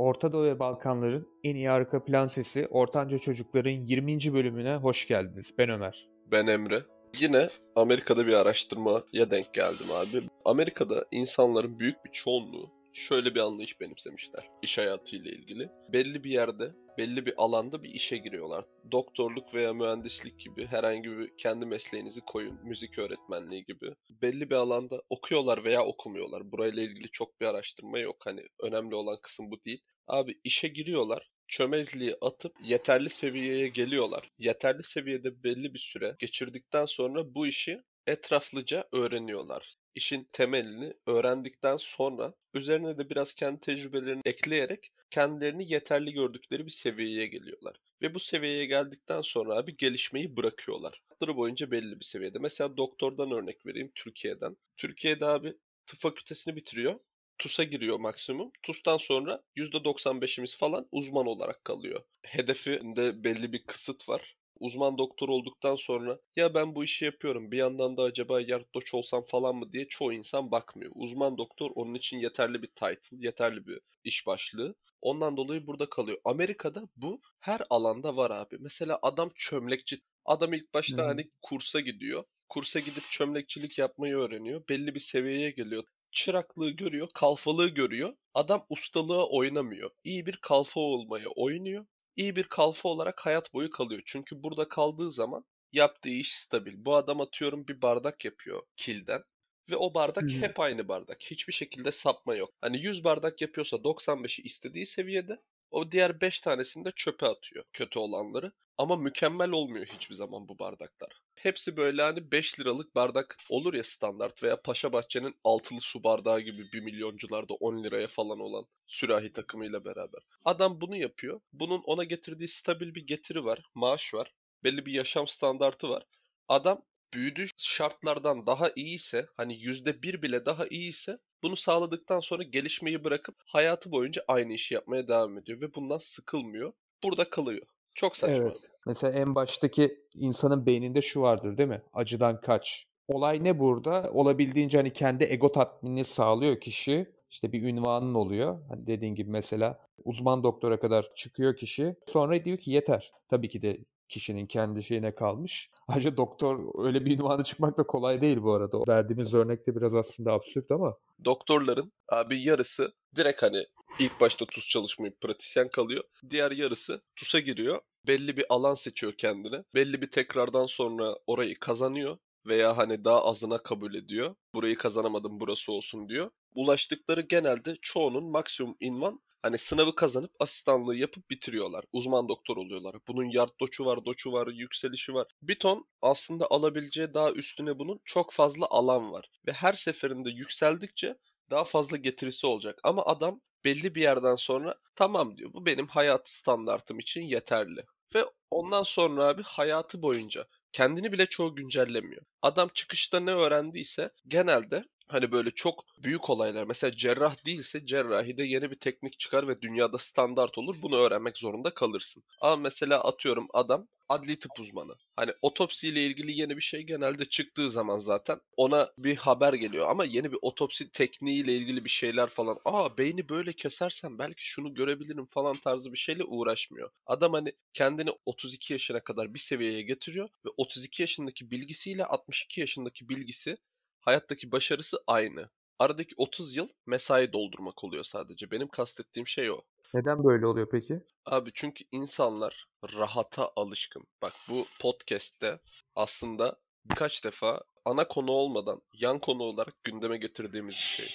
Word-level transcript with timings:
Orta 0.00 0.32
Doğu 0.32 0.44
ve 0.44 0.58
Balkanların 0.58 1.28
en 1.44 1.56
iyi 1.56 1.70
arka 1.70 2.04
plan 2.04 2.26
sesi 2.26 2.66
Ortanca 2.66 3.18
Çocukların 3.18 3.70
20. 3.70 4.18
bölümüne 4.34 4.76
hoş 4.76 5.06
geldiniz. 5.08 5.54
Ben 5.58 5.68
Ömer. 5.68 6.08
Ben 6.32 6.46
Emre. 6.46 6.82
Yine 7.20 7.48
Amerika'da 7.76 8.26
bir 8.26 8.32
araştırmaya 8.32 9.30
denk 9.30 9.54
geldim 9.54 9.86
abi. 9.92 10.24
Amerika'da 10.44 11.04
insanların 11.10 11.78
büyük 11.78 12.04
bir 12.04 12.10
çoğunluğu 12.10 12.70
şöyle 12.92 13.34
bir 13.34 13.40
anlayış 13.40 13.80
benimsemişler 13.80 14.50
iş 14.62 14.78
hayatıyla 14.78 15.30
ilgili. 15.30 15.68
Belli 15.92 16.24
bir 16.24 16.30
yerde, 16.30 16.72
belli 16.98 17.26
bir 17.26 17.34
alanda 17.36 17.82
bir 17.82 17.90
işe 17.90 18.16
giriyorlar. 18.16 18.64
Doktorluk 18.92 19.54
veya 19.54 19.72
mühendislik 19.72 20.40
gibi 20.40 20.66
herhangi 20.66 21.10
bir 21.18 21.30
kendi 21.38 21.66
mesleğinizi 21.66 22.20
koyun, 22.20 22.58
müzik 22.64 22.98
öğretmenliği 22.98 23.64
gibi. 23.64 23.94
Belli 24.22 24.50
bir 24.50 24.54
alanda 24.54 25.02
okuyorlar 25.10 25.64
veya 25.64 25.84
okumuyorlar. 25.84 26.52
Burayla 26.52 26.82
ilgili 26.82 27.10
çok 27.10 27.40
bir 27.40 27.46
araştırma 27.46 27.98
yok. 27.98 28.16
Hani 28.20 28.42
önemli 28.60 28.94
olan 28.94 29.18
kısım 29.22 29.50
bu 29.50 29.64
değil. 29.64 29.82
Abi 30.06 30.40
işe 30.44 30.68
giriyorlar 30.68 31.30
çömezliği 31.50 32.16
atıp 32.20 32.56
yeterli 32.64 33.10
seviyeye 33.10 33.68
geliyorlar. 33.68 34.30
Yeterli 34.38 34.82
seviyede 34.82 35.42
belli 35.44 35.74
bir 35.74 35.78
süre 35.78 36.16
geçirdikten 36.18 36.84
sonra 36.84 37.34
bu 37.34 37.46
işi 37.46 37.82
etraflıca 38.06 38.88
öğreniyorlar. 38.92 39.74
İşin 39.94 40.28
temelini 40.32 40.94
öğrendikten 41.06 41.76
sonra 41.76 42.34
üzerine 42.54 42.98
de 42.98 43.10
biraz 43.10 43.34
kendi 43.34 43.60
tecrübelerini 43.60 44.22
ekleyerek 44.24 44.92
kendilerini 45.10 45.72
yeterli 45.72 46.12
gördükleri 46.12 46.66
bir 46.66 46.70
seviyeye 46.70 47.26
geliyorlar. 47.26 47.76
Ve 48.02 48.14
bu 48.14 48.20
seviyeye 48.20 48.66
geldikten 48.66 49.20
sonra 49.20 49.56
abi 49.56 49.76
gelişmeyi 49.76 50.36
bırakıyorlar. 50.36 51.02
Hayatları 51.08 51.36
boyunca 51.36 51.70
belli 51.70 52.00
bir 52.00 52.04
seviyede. 52.04 52.38
Mesela 52.38 52.76
doktordan 52.76 53.30
örnek 53.30 53.66
vereyim 53.66 53.92
Türkiye'den. 53.94 54.56
Türkiye'de 54.76 55.26
abi 55.26 55.54
tıp 55.86 56.00
fakültesini 56.00 56.56
bitiriyor. 56.56 57.00
TUS'a 57.40 57.64
giriyor 57.64 58.00
maksimum. 58.00 58.52
TUS'tan 58.62 58.96
sonra 58.96 59.42
%95'imiz 59.56 60.56
falan 60.56 60.88
uzman 60.92 61.26
olarak 61.26 61.64
kalıyor. 61.64 62.02
Hedefinde 62.22 63.24
belli 63.24 63.52
bir 63.52 63.66
kısıt 63.66 64.08
var. 64.08 64.36
Uzman 64.58 64.98
doktor 64.98 65.28
olduktan 65.28 65.76
sonra 65.76 66.18
ya 66.36 66.54
ben 66.54 66.74
bu 66.74 66.84
işi 66.84 67.04
yapıyorum 67.04 67.50
bir 67.50 67.56
yandan 67.56 67.96
da 67.96 68.02
acaba 68.02 68.40
yardımcı 68.40 68.96
olsam 68.96 69.24
falan 69.26 69.56
mı 69.56 69.72
diye 69.72 69.88
çoğu 69.88 70.12
insan 70.12 70.50
bakmıyor. 70.50 70.92
Uzman 70.94 71.38
doktor 71.38 71.70
onun 71.74 71.94
için 71.94 72.18
yeterli 72.18 72.62
bir 72.62 72.66
title, 72.66 73.16
yeterli 73.16 73.66
bir 73.66 73.80
iş 74.04 74.26
başlığı. 74.26 74.74
Ondan 75.00 75.36
dolayı 75.36 75.66
burada 75.66 75.90
kalıyor. 75.90 76.18
Amerika'da 76.24 76.88
bu 76.96 77.20
her 77.40 77.60
alanda 77.70 78.16
var 78.16 78.30
abi. 78.30 78.56
Mesela 78.60 78.98
adam 79.02 79.30
çömlekçi. 79.34 80.00
Adam 80.24 80.52
ilk 80.52 80.74
başta 80.74 81.02
hmm. 81.02 81.08
hani 81.08 81.30
kursa 81.42 81.80
gidiyor. 81.80 82.24
Kursa 82.48 82.80
gidip 82.80 83.02
çömlekçilik 83.10 83.78
yapmayı 83.78 84.16
öğreniyor. 84.16 84.62
Belli 84.68 84.94
bir 84.94 85.00
seviyeye 85.00 85.50
geliyor 85.50 85.84
çıraklığı 86.12 86.70
görüyor, 86.70 87.08
kalfalığı 87.14 87.68
görüyor. 87.68 88.14
Adam 88.34 88.66
ustalığa 88.68 89.26
oynamıyor. 89.28 89.90
İyi 90.04 90.26
bir 90.26 90.36
kalfa 90.36 90.80
olmaya 90.80 91.28
oynuyor. 91.28 91.86
İyi 92.16 92.36
bir 92.36 92.44
kalfa 92.44 92.88
olarak 92.88 93.26
hayat 93.26 93.54
boyu 93.54 93.70
kalıyor. 93.70 94.02
Çünkü 94.04 94.42
burada 94.42 94.68
kaldığı 94.68 95.12
zaman 95.12 95.44
yaptığı 95.72 96.08
iş 96.08 96.34
stabil. 96.34 96.74
Bu 96.76 96.96
adam 96.96 97.20
atıyorum 97.20 97.68
bir 97.68 97.82
bardak 97.82 98.24
yapıyor 98.24 98.62
kilden. 98.76 99.22
Ve 99.70 99.76
o 99.76 99.94
bardak 99.94 100.22
hmm. 100.22 100.42
hep 100.42 100.60
aynı 100.60 100.88
bardak. 100.88 101.22
Hiçbir 101.22 101.52
şekilde 101.52 101.92
sapma 101.92 102.34
yok. 102.34 102.54
Hani 102.60 102.80
100 102.80 103.04
bardak 103.04 103.40
yapıyorsa 103.40 103.76
95'i 103.76 104.44
istediği 104.44 104.86
seviyede. 104.86 105.42
O 105.70 105.92
diğer 105.92 106.20
5 106.20 106.40
tanesini 106.40 106.84
de 106.84 106.92
çöpe 106.96 107.26
atıyor. 107.26 107.64
Kötü 107.72 107.98
olanları. 107.98 108.52
Ama 108.78 108.96
mükemmel 108.96 109.50
olmuyor 109.50 109.86
hiçbir 109.86 110.14
zaman 110.14 110.48
bu 110.48 110.58
bardaklar. 110.58 111.20
Hepsi 111.34 111.76
böyle 111.76 112.02
hani 112.02 112.30
5 112.32 112.60
liralık 112.60 112.94
bardak 112.94 113.36
olur 113.50 113.74
ya 113.74 113.84
standart 113.84 114.42
veya 114.42 114.62
Paşa 114.62 114.92
Bahçe'nin 114.92 115.34
altılı 115.44 115.80
su 115.80 116.04
bardağı 116.04 116.40
gibi 116.40 116.72
1 116.72 116.80
milyoncularda 116.80 117.54
10 117.54 117.84
liraya 117.84 118.08
falan 118.08 118.40
olan 118.40 118.66
sürahi 118.86 119.32
takımıyla 119.32 119.84
beraber. 119.84 120.20
Adam 120.44 120.80
bunu 120.80 120.96
yapıyor. 120.96 121.40
Bunun 121.52 121.82
ona 121.84 122.04
getirdiği 122.04 122.48
stabil 122.48 122.94
bir 122.94 123.06
getiri 123.06 123.44
var, 123.44 123.70
maaş 123.74 124.14
var, 124.14 124.32
belli 124.64 124.86
bir 124.86 124.92
yaşam 124.92 125.28
standartı 125.28 125.88
var. 125.88 126.06
Adam 126.48 126.82
büyüdüğü 127.14 127.46
şartlardan 127.56 128.46
daha 128.46 128.70
iyiyse, 128.76 129.26
hani 129.36 129.62
yüzde 129.62 130.02
bir 130.02 130.22
bile 130.22 130.46
daha 130.46 130.66
iyiyse 130.66 131.18
bunu 131.42 131.56
sağladıktan 131.56 132.20
sonra 132.20 132.42
gelişmeyi 132.42 133.04
bırakıp 133.04 133.34
hayatı 133.46 133.92
boyunca 133.92 134.24
aynı 134.28 134.52
işi 134.52 134.74
yapmaya 134.74 135.08
devam 135.08 135.38
ediyor 135.38 135.60
ve 135.60 135.74
bundan 135.74 135.98
sıkılmıyor. 135.98 136.72
Burada 137.02 137.30
kalıyor. 137.30 137.66
Çok 137.94 138.16
saçma. 138.16 138.36
Evet. 138.36 138.56
Mesela 138.86 139.12
en 139.18 139.34
baştaki 139.34 139.98
insanın 140.14 140.66
beyninde 140.66 141.02
şu 141.02 141.20
vardır 141.20 141.58
değil 141.58 141.68
mi? 141.68 141.82
Acıdan 141.92 142.40
kaç. 142.40 142.86
Olay 143.08 143.44
ne 143.44 143.58
burada? 143.58 144.10
Olabildiğince 144.12 144.78
hani 144.78 144.92
kendi 144.92 145.24
ego 145.24 145.52
tatminini 145.52 146.04
sağlıyor 146.04 146.60
kişi. 146.60 147.06
İşte 147.30 147.52
bir 147.52 147.62
ünvanın 147.62 148.14
oluyor. 148.14 148.58
Hani 148.68 148.86
dediğin 148.86 149.14
gibi 149.14 149.30
mesela 149.30 149.78
uzman 150.04 150.42
doktora 150.42 150.80
kadar 150.80 151.14
çıkıyor 151.14 151.56
kişi. 151.56 151.96
Sonra 152.08 152.44
diyor 152.44 152.58
ki 152.58 152.70
yeter. 152.70 153.12
Tabii 153.28 153.48
ki 153.48 153.62
de 153.62 153.78
kişinin 154.10 154.46
kendi 154.46 154.82
şeyine 154.82 155.14
kalmış. 155.14 155.70
Ayrıca 155.88 156.16
doktor 156.16 156.84
öyle 156.86 157.04
bir 157.04 157.18
ünvanı 157.18 157.44
çıkmak 157.44 157.78
da 157.78 157.82
kolay 157.82 158.20
değil 158.20 158.42
bu 158.42 158.52
arada. 158.52 158.78
Verdiğimiz 158.88 159.34
örnekte 159.34 159.76
biraz 159.76 159.94
aslında 159.94 160.32
absürt 160.32 160.70
ama. 160.70 160.96
Doktorların 161.24 161.92
abi 162.08 162.42
yarısı 162.42 162.92
direkt 163.16 163.42
hani 163.42 163.66
ilk 163.98 164.20
başta 164.20 164.46
tuz 164.46 164.68
çalışmayıp 164.68 165.20
pratisyen 165.20 165.68
kalıyor. 165.68 166.04
Diğer 166.30 166.50
yarısı 166.50 167.02
TUS'a 167.16 167.40
giriyor. 167.40 167.80
Belli 168.06 168.36
bir 168.36 168.44
alan 168.48 168.74
seçiyor 168.74 169.12
kendine. 169.12 169.64
Belli 169.74 170.02
bir 170.02 170.10
tekrardan 170.10 170.66
sonra 170.66 171.16
orayı 171.26 171.58
kazanıyor 171.58 172.18
veya 172.46 172.76
hani 172.76 173.04
daha 173.04 173.24
azına 173.24 173.58
kabul 173.62 173.94
ediyor. 173.94 174.34
Burayı 174.54 174.76
kazanamadım 174.76 175.40
burası 175.40 175.72
olsun 175.72 176.08
diyor. 176.08 176.30
Ulaştıkları 176.54 177.20
genelde 177.20 177.76
çoğunun 177.82 178.24
maksimum 178.24 178.76
invan 178.80 179.20
hani 179.42 179.58
sınavı 179.58 179.94
kazanıp 179.94 180.30
asistanlığı 180.40 180.96
yapıp 180.96 181.30
bitiriyorlar. 181.30 181.84
Uzman 181.92 182.28
doktor 182.28 182.56
oluyorlar. 182.56 182.96
Bunun 183.08 183.30
yard 183.30 183.50
doçu 183.60 183.84
var, 183.84 184.04
doçu 184.04 184.32
var, 184.32 184.46
yükselişi 184.46 185.14
var. 185.14 185.26
Bir 185.42 185.54
ton 185.54 185.86
aslında 186.02 186.46
alabileceği 186.50 187.14
daha 187.14 187.32
üstüne 187.32 187.78
bunun 187.78 188.00
çok 188.04 188.32
fazla 188.32 188.66
alan 188.70 189.12
var. 189.12 189.30
Ve 189.46 189.52
her 189.52 189.72
seferinde 189.72 190.30
yükseldikçe 190.30 191.16
daha 191.50 191.64
fazla 191.64 191.96
getirisi 191.96 192.46
olacak. 192.46 192.80
Ama 192.82 193.04
adam 193.06 193.40
belli 193.64 193.94
bir 193.94 194.02
yerden 194.02 194.36
sonra 194.36 194.74
tamam 194.94 195.36
diyor. 195.36 195.52
Bu 195.52 195.66
benim 195.66 195.86
hayat 195.86 196.28
standartım 196.28 196.98
için 196.98 197.22
yeterli. 197.22 197.84
Ve 198.14 198.24
ondan 198.50 198.82
sonra 198.82 199.24
abi 199.26 199.42
hayatı 199.42 200.02
boyunca 200.02 200.46
kendini 200.72 201.12
bile 201.12 201.26
çoğu 201.26 201.56
güncellemiyor. 201.56 202.22
Adam 202.42 202.68
çıkışta 202.74 203.20
ne 203.20 203.30
öğrendiyse 203.30 204.10
genelde 204.28 204.84
hani 205.12 205.32
böyle 205.32 205.50
çok 205.50 205.84
büyük 206.02 206.30
olaylar 206.30 206.64
mesela 206.64 206.92
cerrah 206.92 207.44
değilse 207.46 207.86
cerrahide 207.86 208.42
yeni 208.42 208.70
bir 208.70 208.76
teknik 208.76 209.18
çıkar 209.18 209.48
ve 209.48 209.62
dünyada 209.62 209.98
standart 209.98 210.58
olur. 210.58 210.76
Bunu 210.82 210.96
öğrenmek 210.96 211.38
zorunda 211.38 211.70
kalırsın. 211.74 212.22
Ama 212.40 212.56
mesela 212.56 213.04
atıyorum 213.04 213.48
adam 213.52 213.88
adli 214.10 214.38
tıp 214.38 214.60
uzmanı. 214.60 214.94
Hani 215.16 215.32
otopsiyle 215.42 216.06
ilgili 216.06 216.40
yeni 216.40 216.56
bir 216.56 216.62
şey 216.62 216.82
genelde 216.82 217.24
çıktığı 217.24 217.70
zaman 217.70 217.98
zaten 217.98 218.40
ona 218.56 218.92
bir 218.98 219.16
haber 219.16 219.52
geliyor. 219.52 219.88
Ama 219.88 220.04
yeni 220.04 220.32
bir 220.32 220.38
otopsi 220.42 220.90
tekniğiyle 220.90 221.56
ilgili 221.56 221.84
bir 221.84 221.90
şeyler 221.90 222.28
falan. 222.28 222.58
Aa 222.64 222.98
beyni 222.98 223.28
böyle 223.28 223.52
kesersen 223.52 224.18
belki 224.18 224.46
şunu 224.48 224.74
görebilirim 224.74 225.26
falan 225.26 225.52
tarzı 225.52 225.92
bir 225.92 225.98
şeyle 225.98 226.24
uğraşmıyor. 226.24 226.90
Adam 227.06 227.32
hani 227.32 227.52
kendini 227.74 228.10
32 228.26 228.72
yaşına 228.72 229.00
kadar 229.00 229.34
bir 229.34 229.38
seviyeye 229.38 229.82
getiriyor 229.82 230.28
ve 230.44 230.48
32 230.56 231.02
yaşındaki 231.02 231.50
bilgisiyle 231.50 232.04
62 232.04 232.60
yaşındaki 232.60 233.08
bilgisi 233.08 233.56
hayattaki 234.00 234.52
başarısı 234.52 235.02
aynı. 235.06 235.50
Aradaki 235.78 236.14
30 236.16 236.56
yıl 236.56 236.68
mesai 236.86 237.32
doldurmak 237.32 237.84
oluyor 237.84 238.04
sadece. 238.04 238.50
Benim 238.50 238.68
kastettiğim 238.68 239.26
şey 239.26 239.50
o. 239.50 239.62
Neden 239.94 240.24
böyle 240.24 240.46
oluyor 240.46 240.68
peki? 240.70 241.02
Abi 241.26 241.50
çünkü 241.54 241.84
insanlar 241.92 242.66
rahata 242.94 243.52
alışkın. 243.56 244.06
Bak 244.22 244.32
bu 244.48 244.64
podcast'te 244.80 245.60
aslında 245.94 246.56
birkaç 246.84 247.24
defa 247.24 247.62
ana 247.84 248.08
konu 248.08 248.30
olmadan 248.30 248.82
yan 248.92 249.18
konu 249.18 249.42
olarak 249.42 249.84
gündeme 249.84 250.16
getirdiğimiz 250.16 250.74
bir 250.74 250.80
şey. 250.80 251.08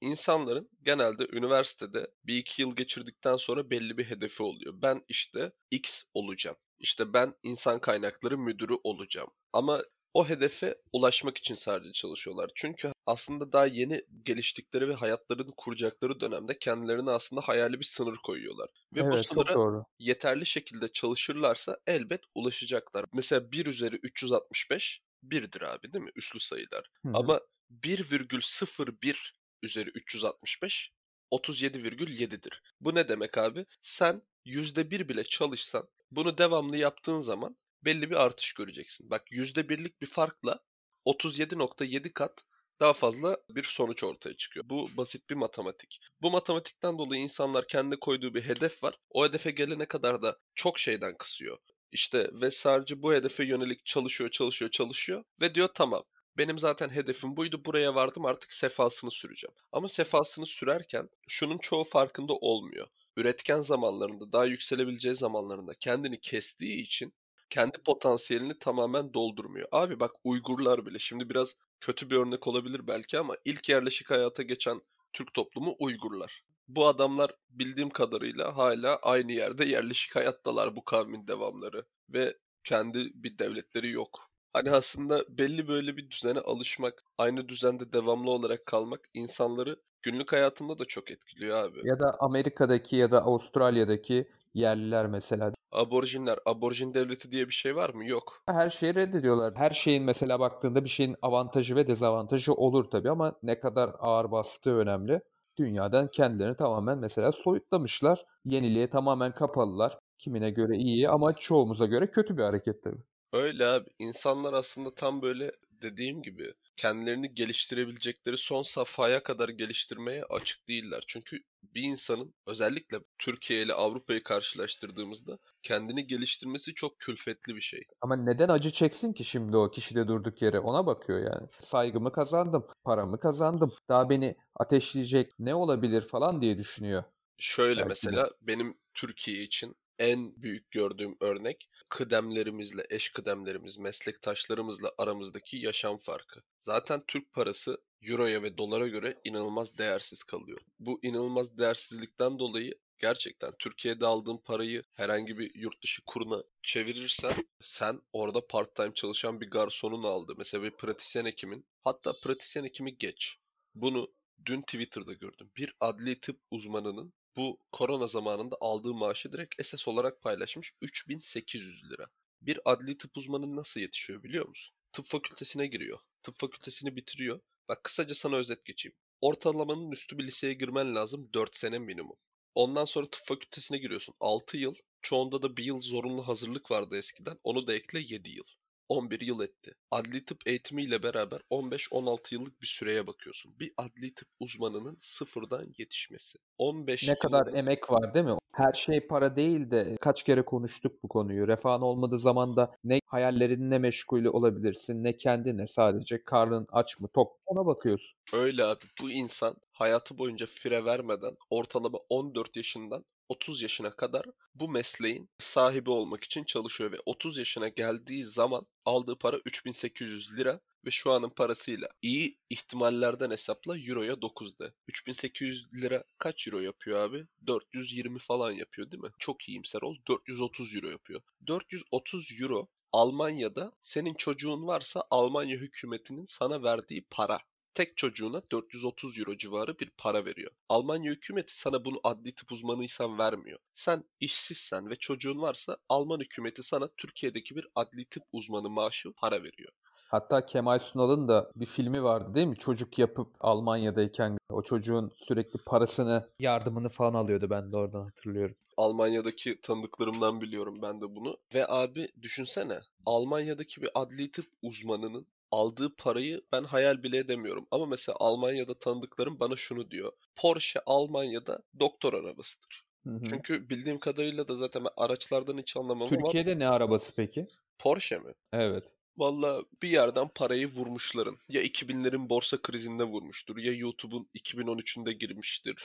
İnsanların 0.00 0.70
genelde 0.82 1.28
üniversitede 1.32 2.10
bir 2.24 2.36
iki 2.36 2.62
yıl 2.62 2.76
geçirdikten 2.76 3.36
sonra 3.36 3.70
belli 3.70 3.98
bir 3.98 4.04
hedefi 4.04 4.42
oluyor. 4.42 4.74
Ben 4.82 5.04
işte 5.08 5.52
X 5.70 6.02
olacağım. 6.14 6.56
İşte 6.78 7.12
ben 7.12 7.34
insan 7.42 7.78
kaynakları 7.80 8.38
müdürü 8.38 8.74
olacağım. 8.84 9.28
Ama 9.52 9.82
o 10.14 10.28
hedefe 10.28 10.74
ulaşmak 10.92 11.38
için 11.38 11.54
sadece 11.54 11.92
çalışıyorlar. 11.92 12.50
Çünkü 12.54 12.92
aslında 13.06 13.52
daha 13.52 13.66
yeni 13.66 14.02
geliştikleri 14.24 14.88
ve 14.88 14.94
hayatlarını 14.94 15.52
kuracakları 15.56 16.20
dönemde 16.20 16.58
kendilerine 16.58 17.10
aslında 17.10 17.40
hayali 17.40 17.80
bir 17.80 17.84
sınır 17.84 18.16
koyuyorlar. 18.16 18.68
Ve 18.96 19.00
evet, 19.00 19.12
bu 19.12 19.24
sınıra 19.24 19.84
yeterli 19.98 20.46
şekilde 20.46 20.92
çalışırlarsa 20.92 21.78
elbet 21.86 22.20
ulaşacaklar. 22.34 23.04
Mesela 23.12 23.52
1 23.52 23.66
üzeri 23.66 23.96
365 23.96 25.02
1'dir 25.24 25.62
abi 25.62 25.92
değil 25.92 26.04
mi? 26.04 26.10
Üslü 26.14 26.40
sayılar. 26.40 26.90
Hı-hı. 27.02 27.12
Ama 27.14 27.40
1,01 27.82 29.32
üzeri 29.62 29.90
365 29.90 30.92
37,7'dir. 31.32 32.62
Bu 32.80 32.94
ne 32.94 33.08
demek 33.08 33.38
abi? 33.38 33.66
Sen 33.82 34.22
%1 34.46 35.08
bile 35.08 35.24
çalışsan 35.24 35.88
bunu 36.10 36.38
devamlı 36.38 36.76
yaptığın 36.76 37.20
zaman 37.20 37.56
belli 37.84 38.10
bir 38.10 38.16
artış 38.16 38.52
göreceksin. 38.52 39.10
Bak 39.10 39.32
%1'lik 39.32 40.02
bir 40.02 40.06
farkla 40.06 40.60
37.7 41.06 42.12
kat 42.12 42.44
daha 42.80 42.92
fazla 42.92 43.38
bir 43.50 43.62
sonuç 43.62 44.04
ortaya 44.04 44.36
çıkıyor. 44.36 44.68
Bu 44.68 44.88
basit 44.96 45.30
bir 45.30 45.34
matematik. 45.34 46.00
Bu 46.22 46.30
matematikten 46.30 46.98
dolayı 46.98 47.22
insanlar 47.22 47.66
kendi 47.66 47.96
koyduğu 47.96 48.34
bir 48.34 48.42
hedef 48.42 48.82
var. 48.82 48.98
O 49.10 49.24
hedefe 49.24 49.50
gelene 49.50 49.86
kadar 49.86 50.22
da 50.22 50.38
çok 50.54 50.78
şeyden 50.78 51.16
kısıyor. 51.18 51.58
İşte 51.92 52.30
ve 52.32 52.50
sadece 52.50 53.02
bu 53.02 53.14
hedefe 53.14 53.44
yönelik 53.44 53.86
çalışıyor, 53.86 54.30
çalışıyor, 54.30 54.70
çalışıyor 54.70 55.24
ve 55.40 55.54
diyor 55.54 55.68
tamam 55.74 56.04
benim 56.38 56.58
zaten 56.58 56.88
hedefim 56.88 57.36
buydu 57.36 57.64
buraya 57.64 57.94
vardım 57.94 58.24
artık 58.26 58.52
sefasını 58.52 59.10
süreceğim. 59.10 59.54
Ama 59.72 59.88
sefasını 59.88 60.46
sürerken 60.46 61.08
şunun 61.28 61.58
çoğu 61.58 61.84
farkında 61.84 62.32
olmuyor. 62.32 62.88
Üretken 63.16 63.60
zamanlarında 63.60 64.32
daha 64.32 64.44
yükselebileceği 64.44 65.14
zamanlarında 65.14 65.72
kendini 65.80 66.20
kestiği 66.20 66.82
için 66.82 67.12
kendi 67.50 67.78
potansiyelini 67.78 68.58
tamamen 68.58 69.14
doldurmuyor. 69.14 69.68
Abi 69.72 70.00
bak 70.00 70.10
Uygurlar 70.24 70.86
bile 70.86 70.98
şimdi 70.98 71.30
biraz 71.30 71.56
kötü 71.80 72.10
bir 72.10 72.16
örnek 72.16 72.46
olabilir 72.46 72.86
belki 72.86 73.18
ama 73.18 73.36
ilk 73.44 73.68
yerleşik 73.68 74.10
hayata 74.10 74.42
geçen 74.42 74.80
Türk 75.12 75.34
toplumu 75.34 75.76
Uygurlar. 75.78 76.42
Bu 76.68 76.86
adamlar 76.86 77.34
bildiğim 77.50 77.90
kadarıyla 77.90 78.56
hala 78.56 78.96
aynı 78.96 79.32
yerde 79.32 79.64
yerleşik 79.64 80.16
hayattalar 80.16 80.76
bu 80.76 80.84
kavmin 80.84 81.26
devamları 81.26 81.86
ve 82.08 82.36
kendi 82.64 83.10
bir 83.14 83.38
devletleri 83.38 83.90
yok. 83.90 84.30
Hani 84.52 84.70
aslında 84.70 85.24
belli 85.28 85.68
böyle 85.68 85.96
bir 85.96 86.10
düzene 86.10 86.40
alışmak, 86.40 87.04
aynı 87.18 87.48
düzende 87.48 87.92
devamlı 87.92 88.30
olarak 88.30 88.66
kalmak 88.66 89.00
insanları 89.14 89.76
günlük 90.02 90.32
hayatında 90.32 90.78
da 90.78 90.84
çok 90.84 91.10
etkiliyor 91.10 91.56
abi. 91.56 91.88
Ya 91.88 92.00
da 92.00 92.16
Amerika'daki 92.20 92.96
ya 92.96 93.10
da 93.10 93.22
Avustralya'daki 93.22 94.30
yerliler 94.54 95.06
mesela. 95.06 95.52
Aborjinler, 95.72 96.38
aborjin 96.46 96.94
devleti 96.94 97.30
diye 97.30 97.48
bir 97.48 97.52
şey 97.52 97.76
var 97.76 97.90
mı? 97.90 98.04
Yok. 98.04 98.42
Her 98.46 98.70
şeyi 98.70 98.94
reddediyorlar. 98.94 99.54
Her 99.56 99.70
şeyin 99.70 100.04
mesela 100.04 100.40
baktığında 100.40 100.84
bir 100.84 100.88
şeyin 100.88 101.16
avantajı 101.22 101.76
ve 101.76 101.86
dezavantajı 101.86 102.54
olur 102.54 102.84
tabii 102.90 103.10
ama 103.10 103.38
ne 103.42 103.60
kadar 103.60 103.90
ağır 103.98 104.30
bastığı 104.30 104.76
önemli. 104.76 105.20
Dünyadan 105.58 106.08
kendilerini 106.10 106.56
tamamen 106.56 106.98
mesela 106.98 107.32
soyutlamışlar. 107.32 108.24
Yeniliğe 108.44 108.90
tamamen 108.90 109.32
kapalılar. 109.32 109.98
Kimine 110.18 110.50
göre 110.50 110.76
iyi 110.76 111.08
ama 111.08 111.32
çoğumuza 111.32 111.86
göre 111.86 112.10
kötü 112.10 112.36
bir 112.36 112.42
hareket 112.42 112.82
tabii. 112.82 113.02
Öyle 113.32 113.66
abi. 113.66 113.88
İnsanlar 113.98 114.52
aslında 114.52 114.94
tam 114.94 115.22
böyle 115.22 115.52
dediğim 115.82 116.22
gibi 116.22 116.54
kendilerini 116.76 117.34
geliştirebilecekleri 117.34 118.38
son 118.38 118.62
safhaya 118.62 119.22
kadar 119.22 119.48
geliştirmeye 119.48 120.24
açık 120.24 120.68
değiller. 120.68 121.04
Çünkü 121.06 121.38
bir 121.62 121.82
insanın 121.82 122.34
özellikle 122.46 122.98
Türkiye 123.18 123.62
ile 123.62 123.74
Avrupa'yı 123.74 124.22
karşılaştırdığımızda 124.22 125.38
kendini 125.62 126.06
geliştirmesi 126.06 126.74
çok 126.74 126.98
külfetli 126.98 127.56
bir 127.56 127.60
şey. 127.60 127.82
Ama 128.00 128.16
neden 128.16 128.48
acı 128.48 128.70
çeksin 128.70 129.12
ki 129.12 129.24
şimdi 129.24 129.56
o 129.56 129.70
kişi 129.70 129.94
de 129.94 130.08
durduk 130.08 130.42
yere 130.42 130.58
ona 130.60 130.86
bakıyor 130.86 131.18
yani. 131.18 131.48
Saygımı 131.58 132.12
kazandım, 132.12 132.66
paramı 132.84 133.20
kazandım. 133.20 133.72
Daha 133.88 134.10
beni 134.10 134.36
ateşleyecek 134.54 135.32
ne 135.38 135.54
olabilir 135.54 136.02
falan 136.02 136.42
diye 136.42 136.58
düşünüyor. 136.58 137.04
Şöyle 137.38 137.76
Belki 137.76 137.88
de. 137.88 137.88
mesela 137.88 138.30
benim 138.40 138.78
Türkiye 138.94 139.42
için 139.42 139.76
en 140.00 140.42
büyük 140.42 140.70
gördüğüm 140.70 141.16
örnek 141.20 141.68
kıdemlerimizle, 141.88 142.86
eş 142.90 143.08
kıdemlerimiz, 143.08 143.78
meslektaşlarımızla 143.78 144.92
aramızdaki 144.98 145.56
yaşam 145.56 145.98
farkı. 145.98 146.40
Zaten 146.58 147.02
Türk 147.08 147.32
parası 147.32 147.78
Euro'ya 148.02 148.42
ve 148.42 148.58
dolara 148.58 148.88
göre 148.88 149.20
inanılmaz 149.24 149.78
değersiz 149.78 150.22
kalıyor. 150.22 150.60
Bu 150.78 151.00
inanılmaz 151.02 151.58
değersizlikten 151.58 152.38
dolayı 152.38 152.74
gerçekten 152.98 153.52
Türkiye'de 153.58 154.06
aldığın 154.06 154.38
parayı 154.38 154.82
herhangi 154.92 155.38
bir 155.38 155.54
yurt 155.54 155.82
dışı 155.82 156.02
kuruna 156.06 156.42
çevirirsen 156.62 157.34
sen 157.60 158.00
orada 158.12 158.46
part-time 158.46 158.94
çalışan 158.94 159.40
bir 159.40 159.50
garsonun 159.50 160.02
aldı. 160.02 160.34
Mesela 160.38 160.62
bir 160.62 160.70
pratisyen 160.70 161.26
hekimin 161.26 161.66
hatta 161.84 162.12
pratisyen 162.22 162.64
hekimi 162.64 162.98
geç. 162.98 163.36
Bunu 163.74 164.12
dün 164.46 164.62
Twitter'da 164.62 165.12
gördüm. 165.12 165.50
Bir 165.56 165.74
adli 165.80 166.20
tıp 166.20 166.40
uzmanının 166.50 167.12
bu 167.36 167.58
korona 167.72 168.06
zamanında 168.06 168.56
aldığı 168.60 168.94
maaşı 168.94 169.32
direkt 169.32 169.66
SS 169.66 169.88
olarak 169.90 170.22
paylaşmış 170.22 170.72
3800 170.80 171.90
lira. 171.90 172.06
Bir 172.42 172.60
adli 172.64 172.98
tıp 172.98 173.16
uzmanı 173.16 173.56
nasıl 173.56 173.80
yetişiyor 173.80 174.22
biliyor 174.22 174.48
musun? 174.48 174.74
Tıp 174.92 175.06
fakültesine 175.06 175.66
giriyor. 175.66 175.98
Tıp 176.22 176.40
fakültesini 176.40 176.96
bitiriyor. 176.96 177.40
Bak 177.68 177.84
kısaca 177.84 178.14
sana 178.14 178.36
özet 178.36 178.64
geçeyim. 178.64 178.96
Ortalamanın 179.20 179.90
üstü 179.90 180.18
bir 180.18 180.26
liseye 180.26 180.54
girmen 180.54 180.94
lazım 180.94 181.30
4 181.34 181.56
sene 181.56 181.78
minimum. 181.78 182.16
Ondan 182.54 182.84
sonra 182.84 183.10
tıp 183.10 183.26
fakültesine 183.26 183.78
giriyorsun 183.78 184.14
6 184.20 184.56
yıl. 184.56 184.74
Çoğunda 185.02 185.42
da 185.42 185.56
bir 185.56 185.64
yıl 185.64 185.80
zorunlu 185.80 186.28
hazırlık 186.28 186.70
vardı 186.70 186.96
eskiden. 186.98 187.38
Onu 187.44 187.66
da 187.66 187.74
ekle 187.74 188.00
7 188.00 188.30
yıl. 188.30 188.44
11 188.90 189.20
yıl 189.20 189.40
etti. 189.40 189.74
Adli 189.90 190.24
tıp 190.24 190.46
eğitimiyle 190.46 191.02
beraber 191.02 191.40
15-16 191.50 192.34
yıllık 192.34 192.62
bir 192.62 192.66
süreye 192.66 193.06
bakıyorsun. 193.06 193.52
Bir 193.60 193.72
adli 193.76 194.14
tıp 194.14 194.28
uzmanının 194.40 194.96
sıfırdan 195.00 195.64
yetişmesi. 195.78 196.38
15 196.58 197.08
Ne 197.08 197.18
kadar 197.18 197.46
yılın- 197.46 197.56
emek 197.58 197.90
var 197.90 198.14
değil 198.14 198.24
mi? 198.26 198.36
Her 198.52 198.72
şey 198.72 199.06
para 199.06 199.36
değil 199.36 199.70
de 199.70 199.96
kaç 200.00 200.22
kere 200.22 200.42
konuştuk 200.44 201.02
bu 201.02 201.08
konuyu. 201.08 201.48
Refahın 201.48 201.80
olmadığı 201.82 202.18
zaman 202.18 202.56
da 202.56 202.74
ne 202.84 203.00
hayallerinle 203.06 203.78
meşgul 203.78 204.24
olabilirsin 204.24 205.04
ne 205.04 205.16
kendine 205.16 205.66
sadece 205.66 206.24
karnın 206.24 206.66
aç 206.72 207.00
mı 207.00 207.08
tok 207.14 207.32
mu 207.32 207.38
ona 207.46 207.66
bakıyorsun. 207.66 208.18
Öyle 208.32 208.64
abi 208.64 208.84
bu 209.02 209.10
insan 209.10 209.56
hayatı 209.72 210.18
boyunca 210.18 210.46
fire 210.46 210.84
vermeden 210.84 211.36
ortalama 211.50 211.98
14 212.08 212.56
yaşından 212.56 213.04
30 213.30 213.62
yaşına 213.62 213.90
kadar 213.90 214.26
bu 214.54 214.68
mesleğin 214.68 215.30
sahibi 215.38 215.90
olmak 215.90 216.24
için 216.24 216.44
çalışıyor 216.44 216.92
ve 216.92 216.96
30 217.06 217.38
yaşına 217.38 217.68
geldiği 217.68 218.24
zaman 218.24 218.66
aldığı 218.84 219.18
para 219.18 219.36
3800 219.44 220.36
lira 220.36 220.60
ve 220.84 220.90
şu 220.90 221.10
anın 221.10 221.30
parasıyla 221.30 221.88
iyi 222.02 222.38
ihtimallerden 222.50 223.30
hesapla 223.30 223.78
euroya 223.78 224.14
9'da. 224.14 224.72
3800 224.88 225.74
lira 225.74 226.04
kaç 226.18 226.48
euro 226.48 226.60
yapıyor 226.60 227.00
abi? 227.00 227.26
420 227.46 228.18
falan 228.18 228.52
yapıyor 228.52 228.90
değil 228.90 229.02
mi? 229.02 229.10
Çok 229.18 229.48
iyimser 229.48 229.82
ol. 229.82 229.96
430 230.08 230.74
euro 230.74 230.88
yapıyor. 230.88 231.20
430 231.46 232.40
euro 232.40 232.68
Almanya'da 232.92 233.72
senin 233.82 234.14
çocuğun 234.14 234.66
varsa 234.66 235.04
Almanya 235.10 235.56
hükümetinin 235.56 236.26
sana 236.28 236.62
verdiği 236.62 237.06
para 237.10 237.38
tek 237.74 237.96
çocuğuna 237.96 238.42
430 238.52 239.18
euro 239.18 239.36
civarı 239.36 239.78
bir 239.78 239.90
para 239.98 240.24
veriyor. 240.24 240.50
Almanya 240.68 241.12
hükümeti 241.12 241.58
sana 241.58 241.84
bunu 241.84 242.00
adli 242.04 242.34
tıp 242.34 242.52
uzmanıysan 242.52 243.18
vermiyor. 243.18 243.58
Sen 243.74 244.04
işsizsen 244.20 244.90
ve 244.90 244.96
çocuğun 244.96 245.40
varsa 245.40 245.76
Alman 245.88 246.20
hükümeti 246.20 246.62
sana 246.62 246.88
Türkiye'deki 246.96 247.56
bir 247.56 247.68
adli 247.74 248.04
tıp 248.04 248.22
uzmanı 248.32 248.70
maaşı 248.70 249.12
para 249.12 249.42
veriyor. 249.42 249.72
Hatta 250.10 250.46
Kemal 250.46 250.78
Sunal'ın 250.78 251.28
da 251.28 251.50
bir 251.56 251.66
filmi 251.66 252.02
vardı 252.02 252.34
değil 252.34 252.46
mi? 252.46 252.56
Çocuk 252.56 252.98
yapıp 252.98 253.28
Almanya'dayken 253.40 254.38
o 254.48 254.62
çocuğun 254.62 255.12
sürekli 255.14 255.58
parasını, 255.58 256.28
yardımını 256.38 256.88
falan 256.88 257.14
alıyordu 257.14 257.50
ben 257.50 257.72
de 257.72 257.76
oradan 257.76 258.04
hatırlıyorum. 258.04 258.56
Almanya'daki 258.76 259.60
tanıdıklarımdan 259.60 260.40
biliyorum 260.40 260.78
ben 260.82 261.00
de 261.00 261.16
bunu. 261.16 261.36
Ve 261.54 261.68
abi 261.68 262.08
düşünsene 262.22 262.78
Almanya'daki 263.06 263.82
bir 263.82 263.90
adli 263.94 264.30
tıp 264.30 264.46
uzmanının 264.62 265.26
aldığı 265.50 265.96
parayı 265.96 266.40
ben 266.52 266.64
hayal 266.64 267.02
bile 267.02 267.18
edemiyorum. 267.18 267.66
Ama 267.70 267.86
mesela 267.86 268.16
Almanya'da 268.20 268.78
tanıdıklarım 268.78 269.40
bana 269.40 269.56
şunu 269.56 269.90
diyor. 269.90 270.12
Porsche 270.36 270.80
Almanya'da 270.86 271.62
doktor 271.80 272.12
arabasıdır. 272.14 272.84
Hı 273.06 273.10
hı. 273.10 273.20
Çünkü 273.30 273.68
bildiğim 273.68 273.98
kadarıyla 273.98 274.48
da 274.48 274.54
zaten 274.54 274.84
ben 274.84 274.90
araçlardan 274.96 275.58
hiç 275.58 275.76
anlamam 275.76 276.08
ama 276.08 276.22
Türkiye'de 276.22 276.58
ne 276.58 276.68
arabası 276.68 277.12
peki? 277.16 277.46
Porsche 277.78 278.18
mi? 278.18 278.32
Evet. 278.52 278.94
Valla 279.20 279.62
bir 279.82 279.88
yerden 279.88 280.28
parayı 280.28 280.66
vurmuşların. 280.66 281.36
Ya 281.48 281.62
2000'lerin 281.62 282.28
borsa 282.28 282.62
krizinde 282.62 283.04
vurmuştur 283.04 283.56
ya 283.56 283.72
YouTube'un 283.72 284.28
2013'ünde 284.34 285.12
girmiştir. 285.12 285.76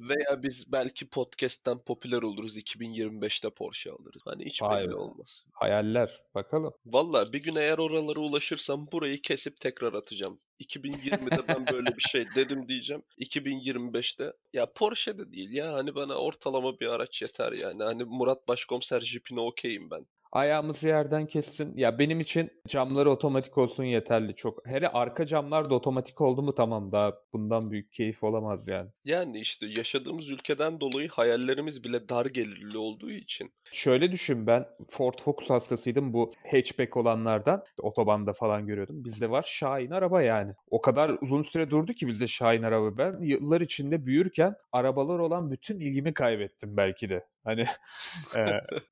Veya 0.00 0.42
biz 0.42 0.72
belki 0.72 1.08
podcast'ten 1.08 1.78
popüler 1.78 2.22
oluruz 2.22 2.56
2025'te 2.58 3.50
Porsche 3.50 3.90
alırız. 3.90 4.22
Hani 4.24 4.44
hiç 4.44 4.62
Vay 4.62 4.82
belli 4.82 4.90
be. 4.90 4.94
olmaz. 4.94 5.44
Hayaller. 5.52 6.10
Bakalım. 6.34 6.74
Valla 6.86 7.32
bir 7.32 7.42
gün 7.42 7.56
eğer 7.56 7.78
oralara 7.78 8.20
ulaşırsam 8.20 8.88
burayı 8.92 9.22
kesip 9.22 9.60
tekrar 9.60 9.92
atacağım. 9.92 10.40
2020'de 10.60 11.48
ben 11.48 11.66
böyle 11.66 11.96
bir 11.96 12.02
şey 12.02 12.26
dedim 12.36 12.68
diyeceğim. 12.68 13.02
2025'te 13.20 14.32
ya 14.52 14.72
Porsche 14.72 15.18
de 15.18 15.32
değil 15.32 15.50
ya 15.52 15.72
hani 15.72 15.94
bana 15.94 16.14
ortalama 16.14 16.80
bir 16.80 16.86
araç 16.86 17.22
yeter 17.22 17.52
yani. 17.52 17.82
Hani 17.82 18.04
Murat 18.04 18.48
Başkomiser 18.48 19.00
jipine 19.00 19.40
okeyim 19.40 19.90
ben. 19.90 20.06
Ayağımızı 20.32 20.88
yerden 20.88 21.26
kessin. 21.26 21.76
Ya 21.76 21.98
benim 21.98 22.20
için 22.20 22.50
camları 22.68 23.10
otomatik 23.10 23.58
olsun 23.58 23.84
yeterli 23.84 24.34
çok. 24.34 24.66
Hele 24.66 24.88
arka 24.88 25.26
camlar 25.26 25.70
da 25.70 25.74
otomatik 25.74 26.20
oldu 26.20 26.42
mu 26.42 26.54
tamam 26.54 26.92
daha 26.92 27.12
bundan 27.32 27.70
büyük 27.70 27.92
keyif 27.92 28.24
olamaz 28.24 28.68
yani. 28.68 28.90
Yani 29.04 29.40
işte 29.40 29.66
yaşadığımız 29.66 30.30
ülkeden 30.30 30.80
dolayı 30.80 31.08
hayallerimiz 31.08 31.84
bile 31.84 32.08
dar 32.08 32.26
gelirli 32.26 32.78
olduğu 32.78 33.10
için. 33.10 33.52
Şöyle 33.72 34.12
düşün 34.12 34.46
ben 34.46 34.66
Ford 34.88 35.18
Focus 35.18 35.50
hastasıydım 35.50 36.12
bu 36.12 36.32
hatchback 36.50 36.96
olanlardan. 36.96 37.64
Otobanda 37.78 38.32
falan 38.32 38.66
görüyordum. 38.66 39.04
Bizde 39.04 39.30
var 39.30 39.42
Şahin 39.48 39.90
araba 39.90 40.22
yani. 40.22 40.52
O 40.70 40.80
kadar 40.80 41.16
uzun 41.20 41.42
süre 41.42 41.70
durdu 41.70 41.92
ki 41.92 42.06
bizde 42.06 42.26
Şahin 42.26 42.62
araba. 42.62 42.98
Ben 42.98 43.18
yıllar 43.22 43.60
içinde 43.60 44.06
büyürken 44.06 44.54
arabalar 44.72 45.18
olan 45.18 45.50
bütün 45.50 45.80
ilgimi 45.80 46.14
kaybettim 46.14 46.76
belki 46.76 47.08
de. 47.08 47.26
Hani 47.44 47.64
e, 48.36 48.40